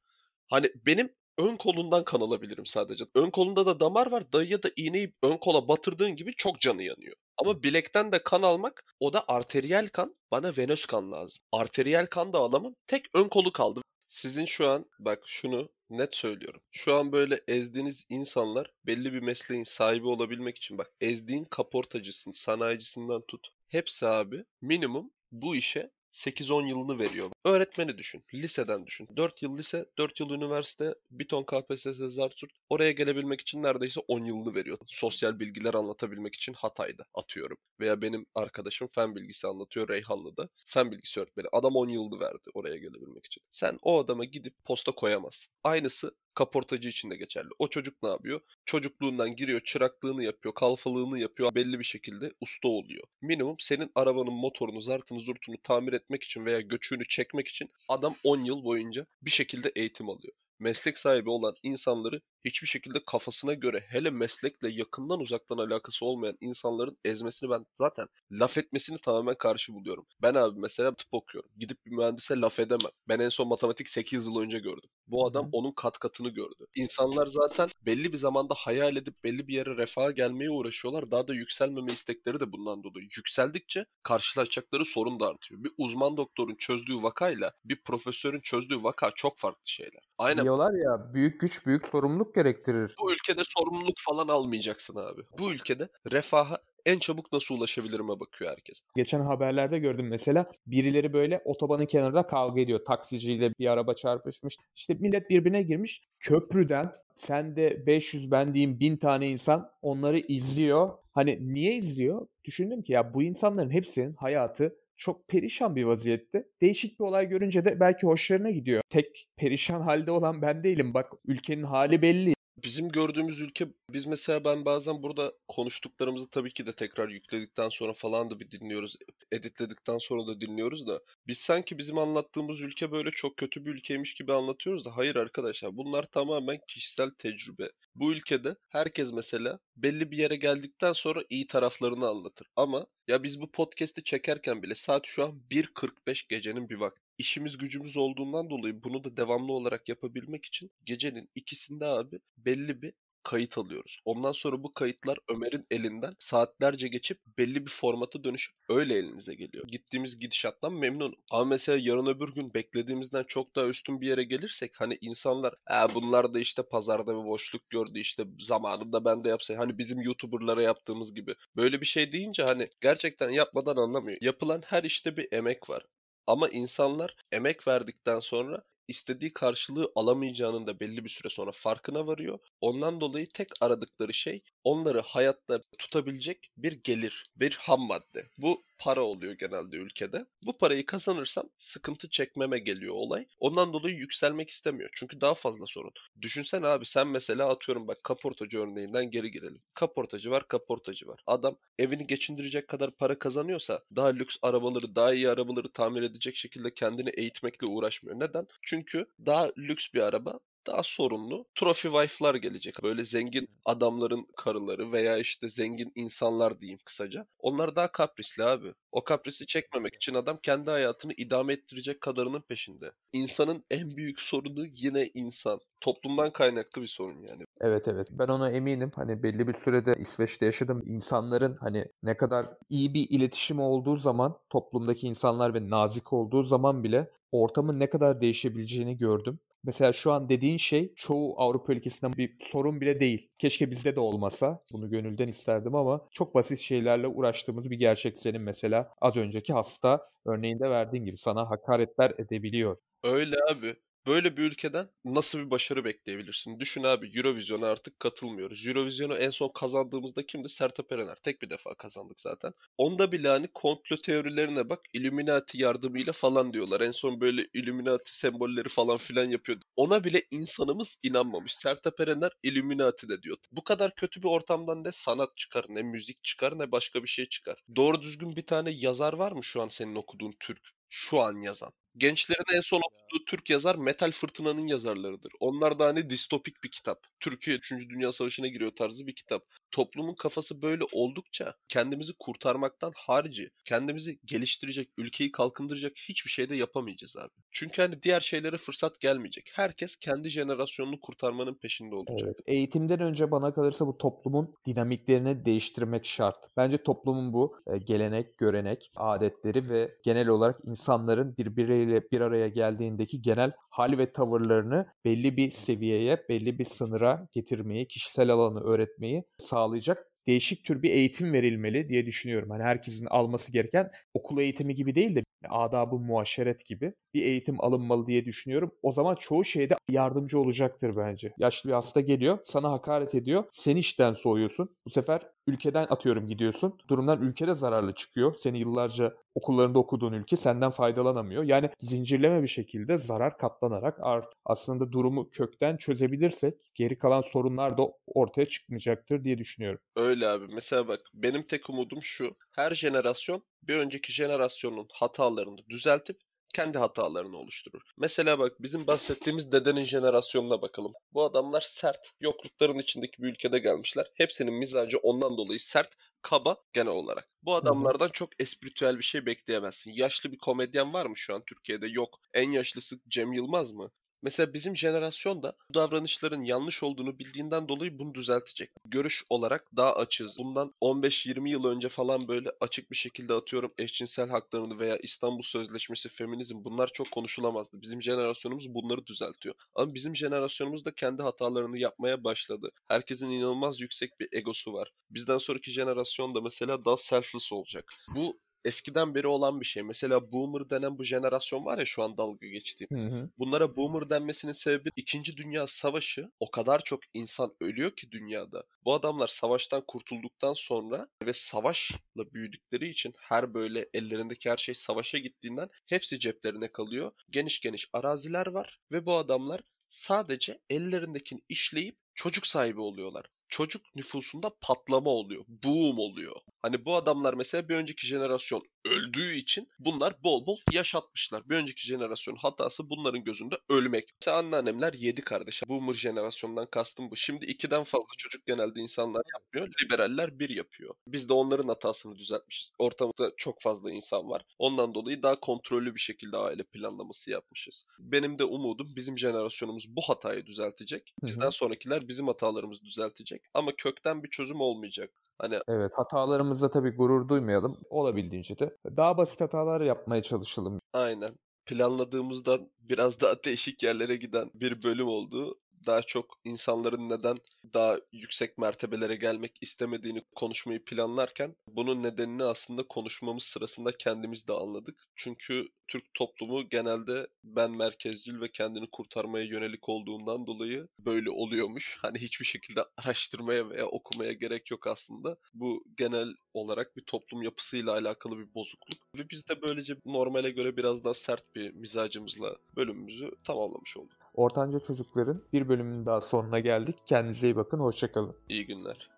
Hani 0.49 0.71
benim 0.85 1.13
ön 1.37 1.55
kolundan 1.55 2.03
kan 2.03 2.21
alabilirim 2.21 2.65
sadece. 2.65 3.05
Ön 3.15 3.29
kolunda 3.29 3.65
da 3.65 3.79
damar 3.79 4.11
var. 4.11 4.33
Dayıya 4.33 4.63
da 4.63 4.69
iğneyi 4.75 5.13
ön 5.23 5.37
kola 5.37 5.67
batırdığın 5.67 6.15
gibi 6.15 6.33
çok 6.35 6.61
canı 6.61 6.83
yanıyor. 6.83 7.15
Ama 7.37 7.63
bilekten 7.63 8.11
de 8.11 8.23
kan 8.23 8.41
almak 8.41 8.95
o 8.99 9.13
da 9.13 9.25
arteriyel 9.27 9.87
kan. 9.89 10.15
Bana 10.31 10.57
venöz 10.57 10.85
kan 10.85 11.11
lazım. 11.11 11.43
Arteriyel 11.51 12.07
kan 12.07 12.33
da 12.33 12.37
alamam. 12.37 12.75
Tek 12.87 13.05
ön 13.13 13.27
kolu 13.27 13.51
kaldı. 13.51 13.81
Sizin 14.09 14.45
şu 14.45 14.69
an 14.69 14.85
bak 14.99 15.19
şunu 15.25 15.69
net 15.89 16.15
söylüyorum. 16.15 16.61
Şu 16.71 16.95
an 16.95 17.11
böyle 17.11 17.41
ezdiğiniz 17.47 18.05
insanlar 18.09 18.71
belli 18.85 19.13
bir 19.13 19.19
mesleğin 19.19 19.63
sahibi 19.63 20.07
olabilmek 20.07 20.57
için 20.57 20.77
bak 20.77 20.91
ezdiğin 21.01 21.45
kaportacısın, 21.45 22.31
sanayicisinden 22.31 23.21
tut. 23.27 23.47
Hepsi 23.67 24.07
abi 24.07 24.45
minimum 24.61 25.11
bu 25.31 25.55
işe 25.55 25.91
8-10 26.13 26.67
yılını 26.69 26.99
veriyor. 26.99 27.31
Öğretmeni 27.45 27.97
düşün. 27.97 28.23
Liseden 28.33 28.85
düşün. 28.85 29.07
4 29.17 29.41
yıl 29.41 29.57
lise, 29.57 29.85
4 29.97 30.19
yıl 30.19 30.29
üniversite, 30.29 30.95
bir 31.11 31.27
ton 31.27 31.43
KPSS 31.43 31.99
Zartürt. 31.99 32.51
Oraya 32.69 32.91
gelebilmek 32.91 33.41
için 33.41 33.63
neredeyse 33.63 33.99
10 34.07 34.25
yılını 34.25 34.55
veriyor. 34.55 34.77
Sosyal 34.87 35.39
bilgiler 35.39 35.73
anlatabilmek 35.73 36.35
için 36.35 36.53
Hatay'da 36.53 37.05
atıyorum. 37.13 37.57
Veya 37.79 38.01
benim 38.01 38.25
arkadaşım 38.35 38.89
fen 38.95 39.15
bilgisi 39.15 39.47
anlatıyor 39.47 39.89
Reyhanlı'da. 39.89 40.49
Fen 40.65 40.91
bilgisi 40.91 41.19
öğretmeni. 41.19 41.47
Adam 41.51 41.75
10 41.75 41.89
yılını 41.89 42.19
verdi 42.19 42.49
oraya 42.53 42.77
gelebilmek 42.77 43.25
için. 43.25 43.43
Sen 43.51 43.79
o 43.81 43.99
adama 43.99 44.25
gidip 44.25 44.65
posta 44.65 44.91
koyamazsın. 44.91 45.53
Aynısı 45.63 46.11
kaportacı 46.33 46.89
için 46.89 47.09
de 47.11 47.15
geçerli. 47.15 47.49
O 47.59 47.67
çocuk 47.67 48.03
ne 48.03 48.09
yapıyor? 48.09 48.41
Çocukluğundan 48.65 49.35
giriyor, 49.35 49.61
çıraklığını 49.61 50.23
yapıyor, 50.23 50.55
kalfalığını 50.55 51.19
yapıyor. 51.19 51.55
Belli 51.55 51.79
bir 51.79 51.83
şekilde 51.83 52.31
usta 52.41 52.67
oluyor. 52.67 53.03
Minimum 53.21 53.55
senin 53.59 53.91
arabanın 53.95 54.33
motorunu, 54.33 54.81
zartını, 54.81 55.19
zurtunu 55.19 55.55
tamir 55.63 55.93
etmek 55.93 56.23
için 56.23 56.45
veya 56.45 56.61
göçüğünü 56.61 57.07
çekmek 57.31 57.47
için 57.47 57.69
adam 57.89 58.15
10 58.23 58.43
yıl 58.43 58.63
boyunca 58.63 59.05
bir 59.21 59.31
şekilde 59.31 59.71
eğitim 59.75 60.09
alıyor. 60.09 60.33
Meslek 60.59 60.97
sahibi 60.97 61.29
olan 61.29 61.55
insanları 61.63 62.21
hiçbir 62.45 62.67
şekilde 62.67 62.99
kafasına 63.05 63.53
göre 63.53 63.83
hele 63.87 64.09
meslekle 64.09 64.69
yakından 64.69 65.19
uzaktan 65.19 65.57
alakası 65.57 66.05
olmayan 66.05 66.37
insanların 66.41 66.97
ezmesini 67.05 67.49
ben 67.49 67.65
zaten 67.75 68.07
laf 68.31 68.57
etmesini 68.57 68.97
tamamen 68.97 69.35
karşı 69.35 69.73
buluyorum. 69.73 70.05
Ben 70.21 70.33
abi 70.33 70.59
mesela 70.59 70.93
tıp 70.93 71.13
okuyorum. 71.13 71.49
Gidip 71.57 71.85
bir 71.85 71.91
mühendise 71.91 72.35
laf 72.35 72.59
edemem. 72.59 72.91
Ben 73.07 73.19
en 73.19 73.29
son 73.29 73.47
matematik 73.47 73.89
8 73.89 74.25
yıl 74.25 74.39
önce 74.39 74.59
gördüm. 74.59 74.89
Bu 75.07 75.27
adam 75.27 75.49
onun 75.51 75.71
kat 75.71 75.99
katını 75.99 76.29
gördü. 76.29 76.67
İnsanlar 76.75 77.27
zaten 77.27 77.69
belli 77.85 78.13
bir 78.13 78.17
zamanda 78.17 78.53
hayal 78.57 78.95
edip 78.95 79.23
belli 79.23 79.47
bir 79.47 79.53
yere 79.53 79.77
refaha 79.77 80.11
gelmeye 80.11 80.49
uğraşıyorlar. 80.49 81.11
Daha 81.11 81.27
da 81.27 81.33
yükselmeme 81.33 81.93
istekleri 81.93 82.39
de 82.39 82.51
bundan 82.51 82.83
dolayı. 82.83 83.05
Yükseldikçe 83.17 83.85
karşılaşacakları 84.03 84.85
sorun 84.85 85.19
da 85.19 85.27
artıyor. 85.27 85.63
Bir 85.63 85.71
uzman 85.77 86.17
doktorun 86.17 86.55
çözdüğü 86.55 87.03
vakayla 87.03 87.51
bir 87.65 87.81
profesörün 87.83 88.41
çözdüğü 88.41 88.83
vaka 88.83 89.11
çok 89.15 89.37
farklı 89.37 89.61
şeyler. 89.65 90.01
Aynen 90.17 90.43
Diyorlar 90.43 90.73
ya 90.73 91.13
büyük 91.13 91.41
güç 91.41 91.65
büyük 91.65 91.87
sorumluluk 91.87 92.30
gerektirir. 92.35 92.95
bu 93.01 93.13
ülkede 93.13 93.41
sorumluluk 93.45 93.95
falan 93.99 94.27
almayacaksın 94.27 94.95
abi. 94.95 95.21
Bu 95.39 95.51
ülkede 95.51 95.89
refaha 96.11 96.57
en 96.85 96.99
çabuk 96.99 97.33
nasıl 97.33 97.55
ulaşabilirime 97.55 98.19
bakıyor 98.19 98.51
herkes. 98.51 98.83
Geçen 98.95 99.21
haberlerde 99.21 99.79
gördüm 99.79 100.07
mesela 100.07 100.51
birileri 100.67 101.13
böyle 101.13 101.41
otobanın 101.45 101.85
kenarında 101.85 102.27
kavga 102.27 102.61
ediyor. 102.61 102.85
Taksiciyle 102.85 103.53
bir 103.59 103.67
araba 103.67 103.93
çarpışmış. 103.93 104.55
İşte 104.75 104.93
millet 104.93 105.29
birbirine 105.29 105.61
girmiş. 105.61 106.01
Köprüden 106.19 106.91
sen 107.15 107.55
de 107.55 107.85
500 107.85 108.31
ben 108.31 108.53
diyeyim 108.53 108.79
1000 108.79 108.97
tane 108.97 109.29
insan 109.29 109.71
onları 109.81 110.19
izliyor. 110.19 110.89
Hani 111.11 111.53
niye 111.53 111.73
izliyor? 111.73 112.27
Düşündüm 112.43 112.81
ki 112.81 112.93
ya 112.93 113.13
bu 113.13 113.23
insanların 113.23 113.69
hepsinin 113.69 114.13
hayatı 114.13 114.75
çok 115.01 115.27
perişan 115.27 115.75
bir 115.75 115.83
vaziyette. 115.83 116.47
Değişik 116.61 116.99
bir 116.99 117.05
olay 117.05 117.29
görünce 117.29 117.65
de 117.65 117.79
belki 117.79 118.07
hoşlarına 118.07 118.51
gidiyor. 118.51 118.81
Tek 118.89 119.29
perişan 119.37 119.81
halde 119.81 120.11
olan 120.11 120.41
ben 120.41 120.63
değilim. 120.63 120.93
Bak 120.93 121.11
ülkenin 121.25 121.63
hali 121.63 122.01
belli. 122.01 122.33
Bizim 122.63 122.89
gördüğümüz 122.89 123.39
ülke, 123.39 123.67
biz 123.89 124.05
mesela 124.05 124.43
ben 124.45 124.65
bazen 124.65 125.03
burada 125.03 125.33
konuştuklarımızı 125.47 126.29
tabii 126.29 126.53
ki 126.53 126.65
de 126.65 126.73
tekrar 126.73 127.09
yükledikten 127.09 127.69
sonra 127.69 127.93
falan 127.93 128.29
da 128.29 128.39
bir 128.39 128.51
dinliyoruz. 128.51 128.95
Editledikten 129.31 129.97
sonra 129.97 130.27
da 130.27 130.41
dinliyoruz 130.41 130.87
da. 130.87 131.01
Biz 131.27 131.37
sanki 131.37 131.77
bizim 131.77 131.97
anlattığımız 131.97 132.61
ülke 132.61 132.91
böyle 132.91 133.11
çok 133.11 133.37
kötü 133.37 133.65
bir 133.65 133.71
ülkeymiş 133.71 134.13
gibi 134.13 134.33
anlatıyoruz 134.33 134.85
da. 134.85 134.97
Hayır 134.97 135.15
arkadaşlar 135.15 135.77
bunlar 135.77 136.03
tamamen 136.11 136.59
kişisel 136.67 137.09
tecrübe. 137.09 137.69
Bu 137.95 138.11
ülkede 138.11 138.55
herkes 138.69 139.11
mesela 139.13 139.59
belli 139.75 140.11
bir 140.11 140.17
yere 140.17 140.35
geldikten 140.35 140.93
sonra 140.93 141.23
iyi 141.29 141.47
taraflarını 141.47 142.07
anlatır. 142.07 142.47
Ama 142.55 142.87
ya 143.07 143.23
biz 143.23 143.41
bu 143.41 143.51
podcast'i 143.51 144.03
çekerken 144.03 144.63
bile 144.63 144.75
saat 144.75 145.05
şu 145.05 145.23
an 145.23 145.41
1.45 145.51 146.29
gecenin 146.29 146.69
bir 146.69 146.75
vakti. 146.75 147.10
İşimiz 147.21 147.57
gücümüz 147.57 147.97
olduğundan 147.97 148.49
dolayı 148.49 148.83
bunu 148.83 149.03
da 149.03 149.17
devamlı 149.17 149.53
olarak 149.53 149.89
yapabilmek 149.89 150.45
için 150.45 150.71
gecenin 150.85 151.29
ikisinde 151.35 151.85
abi 151.85 152.19
belli 152.37 152.81
bir 152.81 152.93
kayıt 153.23 153.57
alıyoruz. 153.57 153.99
Ondan 154.05 154.31
sonra 154.31 154.63
bu 154.63 154.73
kayıtlar 154.73 155.17
Ömer'in 155.29 155.65
elinden 155.71 156.15
saatlerce 156.19 156.87
geçip 156.87 157.19
belli 157.37 157.65
bir 157.65 157.71
formata 157.71 158.23
dönüşüp 158.23 158.55
öyle 158.69 158.95
elinize 158.97 159.35
geliyor. 159.35 159.67
Gittiğimiz 159.67 160.19
gidişattan 160.19 160.73
memnunum. 160.73 161.15
Ama 161.31 161.45
mesela 161.45 161.77
yarın 161.81 162.05
öbür 162.05 162.33
gün 162.33 162.53
beklediğimizden 162.53 163.23
çok 163.23 163.55
daha 163.55 163.65
üstün 163.65 164.01
bir 164.01 164.07
yere 164.07 164.23
gelirsek 164.23 164.81
hani 164.81 164.97
insanlar 165.01 165.53
e 165.53 165.95
bunlar 165.95 166.33
da 166.33 166.39
işte 166.39 166.63
pazarda 166.63 167.11
bir 167.21 167.27
boşluk 167.27 167.69
gördü 167.69 167.99
işte 167.99 168.23
zamanında 168.39 169.05
ben 169.05 169.23
de 169.23 169.29
yapsaydım. 169.29 169.61
Hani 169.61 169.77
bizim 169.77 170.01
YouTuber'lara 170.01 170.61
yaptığımız 170.61 171.15
gibi. 171.15 171.35
Böyle 171.55 171.81
bir 171.81 171.85
şey 171.85 172.11
deyince 172.11 172.43
hani 172.43 172.67
gerçekten 172.81 173.29
yapmadan 173.29 173.75
anlamıyor. 173.75 174.17
Yapılan 174.21 174.61
her 174.65 174.83
işte 174.83 175.17
bir 175.17 175.27
emek 175.31 175.69
var. 175.69 175.85
Ama 176.31 176.49
insanlar 176.49 177.15
emek 177.31 177.67
verdikten 177.67 178.19
sonra 178.19 178.63
istediği 178.87 179.33
karşılığı 179.33 179.91
alamayacağının 179.95 180.67
da 180.67 180.79
belli 180.79 181.03
bir 181.05 181.09
süre 181.09 181.29
sonra 181.29 181.51
farkına 181.51 182.07
varıyor. 182.07 182.39
Ondan 182.61 183.01
dolayı 183.01 183.27
tek 183.33 183.49
aradıkları 183.61 184.13
şey 184.13 184.43
onları 184.63 185.01
hayatta 185.01 185.61
tutabilecek 185.79 186.51
bir 186.57 186.73
gelir, 186.83 187.23
bir 187.35 187.53
ham 187.61 187.81
madde. 187.81 188.29
Bu 188.37 188.63
para 188.81 189.01
oluyor 189.01 189.33
genelde 189.33 189.77
ülkede. 189.77 190.25
Bu 190.41 190.57
parayı 190.57 190.85
kazanırsam 190.85 191.49
sıkıntı 191.57 192.09
çekmeme 192.09 192.59
geliyor 192.59 192.93
olay. 192.95 193.27
Ondan 193.39 193.73
dolayı 193.73 193.95
yükselmek 193.95 194.49
istemiyor. 194.49 194.89
Çünkü 194.93 195.21
daha 195.21 195.33
fazla 195.33 195.65
sorun. 195.67 195.91
Düşünsene 196.21 196.67
abi 196.67 196.85
sen 196.85 197.07
mesela 197.07 197.49
atıyorum 197.49 197.87
bak 197.87 198.03
kaportacı 198.03 198.59
örneğinden 198.59 199.11
geri 199.11 199.31
girelim. 199.31 199.61
Kaportacı 199.73 200.31
var, 200.31 200.47
kaportacı 200.47 201.07
var. 201.07 201.21
Adam 201.27 201.57
evini 201.79 202.07
geçindirecek 202.07 202.67
kadar 202.67 202.91
para 202.91 203.19
kazanıyorsa 203.19 203.83
daha 203.95 204.07
lüks 204.07 204.37
arabaları, 204.41 204.95
daha 204.95 205.13
iyi 205.13 205.29
arabaları 205.29 205.71
tamir 205.71 206.01
edecek 206.01 206.35
şekilde 206.35 206.73
kendini 206.73 207.09
eğitmekle 207.09 207.67
uğraşmıyor. 207.67 208.19
Neden? 208.19 208.47
Çünkü 208.61 209.05
daha 209.25 209.51
lüks 209.57 209.87
bir 209.93 210.01
araba 210.01 210.39
daha 210.67 210.83
sorunlu 210.83 211.45
trophy 211.55 211.89
wife'lar 211.89 212.35
gelecek. 212.35 212.83
Böyle 212.83 213.05
zengin 213.05 213.49
adamların 213.65 214.27
karıları 214.37 214.91
veya 214.91 215.17
işte 215.17 215.49
zengin 215.49 215.91
insanlar 215.95 216.59
diyeyim 216.59 216.79
kısaca. 216.85 217.27
Onlar 217.39 217.75
daha 217.75 217.91
kaprisli 217.91 218.43
abi. 218.43 218.73
O 218.91 219.03
kaprisi 219.03 219.47
çekmemek 219.47 219.95
için 219.95 220.13
adam 220.13 220.37
kendi 220.43 220.69
hayatını 220.71 221.13
idame 221.13 221.53
ettirecek 221.53 222.01
kadarının 222.01 222.41
peşinde. 222.41 222.91
İnsanın 223.13 223.63
en 223.71 223.97
büyük 223.97 224.21
sorunu 224.21 224.65
yine 224.65 225.09
insan. 225.13 225.59
Toplumdan 225.81 226.33
kaynaklı 226.33 226.81
bir 226.81 226.87
sorun 226.87 227.21
yani. 227.21 227.43
Evet 227.61 227.87
evet 227.87 228.07
ben 228.11 228.27
ona 228.27 228.49
eminim 228.49 228.91
hani 228.95 229.23
belli 229.23 229.47
bir 229.47 229.53
sürede 229.53 229.93
İsveç'te 229.99 230.45
yaşadım 230.45 230.83
insanların 230.85 231.57
hani 231.59 231.85
ne 232.03 232.17
kadar 232.17 232.45
iyi 232.69 232.93
bir 232.93 233.07
iletişim 233.09 233.59
olduğu 233.59 233.95
zaman 233.95 234.37
toplumdaki 234.49 235.07
insanlar 235.07 235.53
ve 235.53 235.69
nazik 235.69 236.13
olduğu 236.13 236.43
zaman 236.43 236.83
bile 236.83 237.09
ortamın 237.31 237.79
ne 237.79 237.89
kadar 237.89 238.21
değişebileceğini 238.21 238.97
gördüm. 238.97 239.39
Mesela 239.63 239.93
şu 239.93 240.11
an 240.11 240.29
dediğin 240.29 240.57
şey 240.57 240.93
çoğu 240.95 241.39
Avrupa 241.41 241.73
ülkesinde 241.73 242.17
bir 242.17 242.35
sorun 242.41 242.81
bile 242.81 242.99
değil. 242.99 243.29
Keşke 243.39 243.71
bizde 243.71 243.95
de 243.95 243.99
olmasa. 243.99 244.63
Bunu 244.73 244.89
gönülden 244.89 245.27
isterdim 245.27 245.75
ama 245.75 246.07
çok 246.11 246.35
basit 246.35 246.59
şeylerle 246.59 247.07
uğraştığımız 247.07 247.69
bir 247.69 247.79
gerçek 247.79 248.17
senin 248.17 248.41
mesela 248.41 248.93
az 249.01 249.17
önceki 249.17 249.53
hasta 249.53 250.09
örneğinde 250.25 250.69
verdiğin 250.69 251.05
gibi 251.05 251.17
sana 251.17 251.49
hakaretler 251.49 252.13
edebiliyor. 252.17 252.77
Öyle 253.03 253.35
abi. 253.51 253.75
Böyle 254.07 254.37
bir 254.37 254.43
ülkeden 254.43 254.89
nasıl 255.05 255.39
bir 255.39 255.51
başarı 255.51 255.83
bekleyebilirsin? 255.85 256.59
Düşün 256.59 256.83
abi 256.83 257.17
Eurovision'a 257.17 257.67
artık 257.67 257.99
katılmıyoruz. 257.99 258.67
Eurovision'u 258.67 259.15
en 259.15 259.29
son 259.29 259.49
kazandığımızda 259.49 260.25
kimdi? 260.25 260.49
Sertab 260.49 260.91
Erener. 260.91 261.15
Tek 261.23 261.41
bir 261.41 261.49
defa 261.49 261.75
kazandık 261.75 262.19
zaten. 262.19 262.53
Onda 262.77 263.11
bile 263.11 263.27
hani 263.27 263.47
komplo 263.53 263.97
teorilerine 263.97 264.69
bak 264.69 264.79
Illuminati 264.93 265.61
yardımıyla 265.61 266.13
falan 266.13 266.53
diyorlar. 266.53 266.81
En 266.81 266.91
son 266.91 267.21
böyle 267.21 267.47
Illuminati 267.53 268.17
sembolleri 268.17 268.69
falan 268.69 268.97
filan 268.97 269.25
yapıyordu. 269.25 269.65
Ona 269.75 270.03
bile 270.03 270.23
insanımız 270.31 270.99
inanmamış. 271.03 271.53
Sertab 271.55 271.99
Erener 271.99 272.31
Illuminati 272.43 273.09
de 273.09 273.21
diyor. 273.23 273.37
Bu 273.51 273.63
kadar 273.63 273.95
kötü 273.95 274.21
bir 274.23 274.27
ortamdan 274.27 274.83
ne 274.83 274.91
sanat 274.91 275.37
çıkar, 275.37 275.65
ne 275.69 275.81
müzik 275.81 276.23
çıkar, 276.23 276.59
ne 276.59 276.71
başka 276.71 277.03
bir 277.03 277.07
şey 277.07 277.29
çıkar. 277.29 277.59
Doğru 277.75 278.01
düzgün 278.01 278.35
bir 278.35 278.45
tane 278.45 278.71
yazar 278.71 279.13
var 279.13 279.31
mı 279.31 279.43
şu 279.43 279.61
an 279.61 279.69
senin 279.69 279.95
okuduğun 279.95 280.33
Türk? 280.39 280.69
Şu 280.89 281.19
an 281.19 281.35
yazan. 281.41 281.71
Gençlerin 281.97 282.57
en 282.57 282.61
son 282.61 282.81
okuduğu 282.87 283.25
Türk 283.25 283.49
yazar 283.49 283.75
Metal 283.75 284.11
Fırtına'nın 284.11 284.67
yazarlarıdır. 284.67 285.31
Onlar 285.39 285.79
da 285.79 285.85
hani 285.85 286.09
distopik 286.09 286.63
bir 286.63 286.71
kitap. 286.71 286.99
Türkiye 287.19 287.57
3. 287.57 287.71
Dünya 287.71 288.11
Savaşı'na 288.11 288.47
giriyor 288.47 288.71
tarzı 288.71 289.07
bir 289.07 289.15
kitap. 289.15 289.43
Toplumun 289.71 290.15
kafası 290.15 290.61
böyle 290.61 290.83
oldukça 290.93 291.55
kendimizi 291.69 292.13
kurtarmaktan 292.19 292.91
harici, 292.95 293.51
kendimizi 293.65 294.19
geliştirecek, 294.25 294.89
ülkeyi 294.97 295.31
kalkındıracak 295.31 295.93
hiçbir 295.95 296.31
şey 296.31 296.49
de 296.49 296.55
yapamayacağız 296.55 297.17
abi. 297.17 297.31
Çünkü 297.51 297.81
hani 297.81 298.03
diğer 298.03 298.19
şeylere 298.19 298.57
fırsat 298.57 298.99
gelmeyecek. 298.99 299.51
Herkes 299.53 299.95
kendi 299.95 300.29
jenerasyonunu 300.29 300.99
kurtarmanın 300.99 301.55
peşinde 301.55 301.95
olacak. 301.95 302.19
Evet. 302.23 302.37
Eğitimden 302.45 302.99
önce 302.99 303.31
bana 303.31 303.53
kalırsa 303.53 303.87
bu 303.87 303.97
toplumun 303.97 304.55
dinamiklerini 304.65 305.45
değiştirmek 305.45 306.05
şart. 306.05 306.37
Bence 306.57 306.83
toplumun 306.83 307.33
bu 307.33 307.55
e, 307.67 307.77
gelenek, 307.77 308.37
görenek, 308.37 308.91
adetleri 308.95 309.69
ve 309.69 309.95
genel 310.03 310.27
olarak 310.27 310.59
insanların 310.65 311.35
birbiriyle 311.81 312.11
bir 312.11 312.21
araya 312.21 312.47
geldiğindeki 312.47 313.21
genel 313.21 313.51
hal 313.69 313.97
ve 313.97 314.11
tavırlarını 314.11 314.85
belli 315.05 315.37
bir 315.37 315.51
seviyeye, 315.51 316.25
belli 316.29 316.59
bir 316.59 316.65
sınıra 316.65 317.27
getirmeyi, 317.31 317.87
kişisel 317.87 318.29
alanı 318.29 318.63
öğretmeyi 318.63 319.23
sağlayacak 319.37 320.07
değişik 320.27 320.65
tür 320.65 320.81
bir 320.83 320.89
eğitim 320.89 321.33
verilmeli 321.33 321.89
diye 321.89 322.05
düşünüyorum. 322.05 322.49
Hani 322.49 322.63
herkesin 322.63 323.05
alması 323.05 323.51
gereken 323.51 323.89
okul 324.13 324.39
eğitimi 324.39 324.75
gibi 324.75 324.95
değil 324.95 325.15
de 325.15 325.23
adabı 325.49 325.95
muaşeret 325.95 326.65
gibi 326.65 326.93
bir 327.13 327.23
eğitim 327.23 327.63
alınmalı 327.63 328.07
diye 328.07 328.25
düşünüyorum. 328.25 328.71
O 328.81 328.91
zaman 328.91 329.15
çoğu 329.15 329.43
şeyde 329.43 329.75
yardımcı 329.89 330.39
olacaktır 330.39 330.95
bence. 330.97 331.33
Yaşlı 331.37 331.69
bir 331.69 331.73
hasta 331.73 332.01
geliyor, 332.01 332.39
sana 332.43 332.71
hakaret 332.71 333.15
ediyor, 333.15 333.43
sen 333.51 333.75
işten 333.75 334.13
soğuyorsun. 334.13 334.75
Bu 334.85 334.89
sefer 334.89 335.21
ülkeden 335.47 335.87
atıyorum 335.89 336.27
gidiyorsun. 336.27 336.77
Durumdan 336.87 337.21
ülkede 337.21 337.55
zararlı 337.55 337.95
çıkıyor. 337.95 338.35
Seni 338.39 338.59
yıllarca 338.59 339.15
okullarında 339.35 339.79
okuduğun 339.79 340.13
ülke 340.13 340.35
senden 340.35 340.69
faydalanamıyor. 340.69 341.43
Yani 341.43 341.69
zincirleme 341.79 342.41
bir 342.43 342.47
şekilde 342.47 342.97
zarar 342.97 343.37
katlanarak 343.37 343.97
art. 344.01 344.27
Aslında 344.45 344.91
durumu 344.91 345.29
kökten 345.29 345.77
çözebilirsek 345.77 346.71
geri 346.75 346.97
kalan 346.97 347.21
sorunlar 347.21 347.77
da 347.77 347.83
ortaya 348.07 348.45
çıkmayacaktır 348.45 349.23
diye 349.23 349.37
düşünüyorum. 349.37 349.79
Öyle 349.95 350.27
abi. 350.27 350.45
Mesela 350.53 350.87
bak 350.87 351.01
benim 351.13 351.43
tek 351.43 351.69
umudum 351.69 352.03
şu. 352.03 352.35
Her 352.51 352.71
jenerasyon 352.71 353.43
bir 353.63 353.75
önceki 353.75 354.13
jenerasyonun 354.13 354.87
hatalarını 354.93 355.57
düzeltip 355.69 356.19
kendi 356.51 356.77
hatalarını 356.77 357.37
oluşturur. 357.37 357.81
Mesela 357.97 358.39
bak 358.39 358.61
bizim 358.63 358.87
bahsettiğimiz 358.87 359.51
dedenin 359.51 359.85
jenerasyonuna 359.85 360.61
bakalım. 360.61 360.93
Bu 361.13 361.23
adamlar 361.23 361.61
sert, 361.61 362.11
yoklukların 362.19 362.79
içindeki 362.79 363.23
bir 363.23 363.27
ülkede 363.27 363.59
gelmişler. 363.59 364.11
Hepsinin 364.15 364.53
mizacı 364.53 364.97
ondan 364.97 365.37
dolayı 365.37 365.59
sert, 365.59 365.89
kaba 366.21 366.57
genel 366.73 366.87
olarak. 366.87 367.29
Bu 367.43 367.55
adamlardan 367.55 368.09
çok 368.09 368.29
espritüel 368.39 368.97
bir 368.97 369.03
şey 369.03 369.25
bekleyemezsin. 369.25 369.91
Yaşlı 369.91 370.31
bir 370.31 370.37
komedyen 370.37 370.93
var 370.93 371.05
mı 371.05 371.17
şu 371.17 371.35
an 371.35 371.43
Türkiye'de? 371.45 371.87
Yok. 371.87 372.19
En 372.33 372.51
yaşlısı 372.51 372.99
Cem 373.07 373.33
Yılmaz 373.33 373.71
mı? 373.71 373.91
Mesela 374.23 374.53
bizim 374.53 374.75
jenerasyon 374.77 375.43
da 375.43 375.53
bu 375.69 375.73
davranışların 375.73 376.43
yanlış 376.43 376.83
olduğunu 376.83 377.19
bildiğinden 377.19 377.67
dolayı 377.67 377.99
bunu 377.99 378.13
düzeltecek. 378.13 378.71
Görüş 378.85 379.23
olarak 379.29 379.65
daha 379.77 379.95
açız. 379.95 380.37
Bundan 380.39 380.73
15-20 380.81 381.49
yıl 381.49 381.65
önce 381.65 381.89
falan 381.89 382.27
böyle 382.27 382.51
açık 382.61 382.91
bir 382.91 382.95
şekilde 382.95 383.33
atıyorum 383.33 383.73
eşcinsel 383.77 384.29
haklarını 384.29 384.79
veya 384.79 384.97
İstanbul 384.97 385.43
Sözleşmesi, 385.43 386.09
feminizm 386.09 386.63
bunlar 386.63 386.87
çok 386.87 387.11
konuşulamazdı. 387.11 387.81
Bizim 387.81 388.01
jenerasyonumuz 388.01 388.73
bunları 388.73 389.05
düzeltiyor. 389.05 389.55
Ama 389.75 389.93
bizim 389.93 390.15
jenerasyonumuz 390.15 390.85
da 390.85 390.91
kendi 390.95 391.23
hatalarını 391.23 391.77
yapmaya 391.77 392.23
başladı. 392.23 392.71
Herkesin 392.87 393.29
inanılmaz 393.29 393.81
yüksek 393.81 394.19
bir 394.19 394.27
egosu 394.31 394.73
var. 394.73 394.91
Bizden 395.09 395.37
sonraki 395.37 395.71
jenerasyon 395.71 396.35
da 396.35 396.41
mesela 396.41 396.85
daha 396.85 396.97
selfless 396.97 397.53
olacak. 397.53 397.93
Bu 398.15 398.39
eskiden 398.65 399.15
beri 399.15 399.27
olan 399.27 399.59
bir 399.59 399.65
şey. 399.65 399.83
Mesela 399.83 400.31
boomer 400.31 400.69
denen 400.69 400.97
bu 400.97 401.03
jenerasyon 401.03 401.65
var 401.65 401.77
ya 401.77 401.85
şu 401.85 402.03
an 402.03 402.17
dalga 402.17 402.47
geçtiğimiz. 402.47 403.05
Hı 403.05 403.09
hı. 403.09 403.29
Bunlara 403.37 403.75
boomer 403.75 404.09
denmesinin 404.09 404.51
sebebi 404.51 404.89
2. 404.95 405.37
Dünya 405.37 405.67
Savaşı 405.67 406.31
o 406.39 406.51
kadar 406.51 406.83
çok 406.83 406.99
insan 407.13 407.55
ölüyor 407.61 407.91
ki 407.91 408.11
dünyada. 408.11 408.63
Bu 408.85 408.93
adamlar 408.93 409.27
savaştan 409.27 409.83
kurtulduktan 409.87 410.53
sonra 410.53 411.07
ve 411.25 411.33
savaşla 411.33 412.33
büyüdükleri 412.33 412.89
için 412.89 413.13
her 413.19 413.53
böyle 413.53 413.89
ellerindeki 413.93 414.49
her 414.49 414.57
şey 414.57 414.75
savaşa 414.75 415.17
gittiğinden 415.17 415.69
hepsi 415.85 416.19
ceplerine 416.19 416.71
kalıyor. 416.71 417.11
Geniş 417.29 417.59
geniş 417.59 417.89
araziler 417.93 418.47
var 418.47 418.79
ve 418.91 419.05
bu 419.05 419.15
adamlar 419.15 419.61
sadece 419.89 420.59
ellerindekini 420.69 421.41
işleyip 421.49 421.97
çocuk 422.15 422.47
sahibi 422.47 422.79
oluyorlar. 422.79 423.25
Çocuk 423.47 423.95
nüfusunda 423.95 424.51
patlama 424.61 425.09
oluyor. 425.09 425.45
Boom 425.47 425.99
oluyor. 425.99 426.35
Hani 426.61 426.85
bu 426.85 426.95
adamlar 426.95 427.33
mesela 427.33 427.69
bir 427.69 427.75
önceki 427.75 428.07
jenerasyon 428.07 428.63
öldüğü 428.85 429.33
için 429.33 429.67
bunlar 429.79 430.23
bol 430.23 430.45
bol 430.45 430.57
yaşatmışlar. 430.73 431.49
Bir 431.49 431.55
önceki 431.55 431.87
jenerasyon 431.87 432.35
hatası 432.35 432.89
bunların 432.89 433.23
gözünde 433.23 433.55
ölmek. 433.69 434.09
Mesela 434.21 434.37
anneannemler 434.37 434.93
yedi 434.93 435.21
kardeş. 435.21 435.63
Boomer 435.69 435.93
jenerasyondan 435.93 436.67
kastım 436.71 437.11
bu. 437.11 437.15
Şimdi 437.15 437.45
ikiden 437.45 437.83
fazla 437.83 438.13
çocuk 438.17 438.45
genelde 438.45 438.79
insanlar 438.79 439.21
yapmıyor. 439.35 439.73
Liberaller 439.83 440.39
bir 440.39 440.49
yapıyor. 440.49 440.95
Biz 441.07 441.29
de 441.29 441.33
onların 441.33 441.67
hatasını 441.67 442.17
düzeltmişiz. 442.17 442.71
Ortamda 442.79 443.31
çok 443.37 443.61
fazla 443.61 443.91
insan 443.91 444.29
var. 444.29 444.45
Ondan 444.59 444.93
dolayı 444.93 445.23
daha 445.23 445.39
kontrollü 445.39 445.95
bir 445.95 445.99
şekilde 445.99 446.37
aile 446.37 446.63
planlaması 446.63 447.31
yapmışız. 447.31 447.85
Benim 447.99 448.39
de 448.39 448.43
umudum 448.43 448.95
bizim 448.95 449.17
jenerasyonumuz 449.17 449.95
bu 449.95 450.01
hatayı 450.01 450.45
düzeltecek. 450.45 451.13
Bizden 451.23 451.49
sonrakiler 451.49 452.07
bizim 452.07 452.27
hatalarımızı 452.27 452.83
düzeltecek. 452.85 453.41
Ama 453.53 453.71
kökten 453.77 454.23
bir 454.23 454.29
çözüm 454.29 454.61
olmayacak. 454.61 455.11
Hani 455.41 455.59
Evet, 455.67 455.91
hatalarımızla 455.95 456.71
tabii 456.71 456.89
gurur 456.91 457.27
duymayalım. 457.29 457.77
Olabildiğince 457.89 458.59
de 458.59 458.77
daha 458.85 459.17
basit 459.17 459.41
hatalar 459.41 459.81
yapmaya 459.81 460.21
çalışalım. 460.23 460.79
aynen 460.93 461.35
planladığımızdan 461.65 462.71
biraz 462.79 463.21
daha 463.21 463.35
değişik 463.43 463.83
yerlere 463.83 464.15
giden 464.15 464.51
bir 464.53 464.83
bölüm 464.83 465.07
oldu. 465.07 465.59
Daha 465.85 466.01
çok 466.01 466.25
insanların 466.43 467.09
neden 467.09 467.37
daha 467.73 467.97
yüksek 468.11 468.57
mertebelere 468.57 469.15
gelmek 469.15 469.57
istemediğini 469.61 470.23
konuşmayı 470.35 470.85
planlarken 470.85 471.55
bunun 471.67 472.03
nedenini 472.03 472.43
aslında 472.43 472.87
konuşmamız 472.87 473.43
sırasında 473.43 473.97
kendimiz 473.97 474.47
de 474.47 474.53
anladık. 474.53 475.03
Çünkü 475.15 475.67
Türk 475.91 476.13
toplumu 476.13 476.69
genelde 476.69 477.27
ben 477.43 477.77
merkezcil 477.77 478.41
ve 478.41 478.51
kendini 478.51 478.87
kurtarmaya 478.91 479.45
yönelik 479.45 479.89
olduğundan 479.89 480.47
dolayı 480.47 480.87
böyle 480.99 481.29
oluyormuş. 481.29 481.97
Hani 482.01 482.17
hiçbir 482.19 482.45
şekilde 482.45 482.81
araştırmaya 482.97 483.69
veya 483.69 483.85
okumaya 483.85 484.33
gerek 484.33 484.71
yok 484.71 484.87
aslında. 484.87 485.37
Bu 485.53 485.83
genel 485.97 486.27
olarak 486.53 486.97
bir 486.97 487.01
toplum 487.01 487.41
yapısıyla 487.41 487.93
alakalı 487.93 488.37
bir 488.37 488.53
bozukluk. 488.55 488.99
Ve 489.17 489.29
biz 489.29 489.47
de 489.49 489.61
böylece 489.61 489.95
normale 490.05 490.51
göre 490.51 490.77
biraz 490.77 491.03
daha 491.03 491.13
sert 491.13 491.55
bir 491.55 491.73
mizacımızla 491.73 492.55
bölümümüzü 492.75 493.31
tamamlamış 493.43 493.97
olduk. 493.97 494.17
Ortanca 494.33 494.79
Çocukların 494.79 495.43
bir 495.53 495.69
bölümünün 495.69 496.05
daha 496.05 496.21
sonuna 496.21 496.59
geldik. 496.59 496.95
Kendinize 497.05 497.47
iyi 497.47 497.55
bakın, 497.55 497.79
hoşçakalın. 497.79 498.35
İyi 498.49 498.65
günler. 498.65 499.09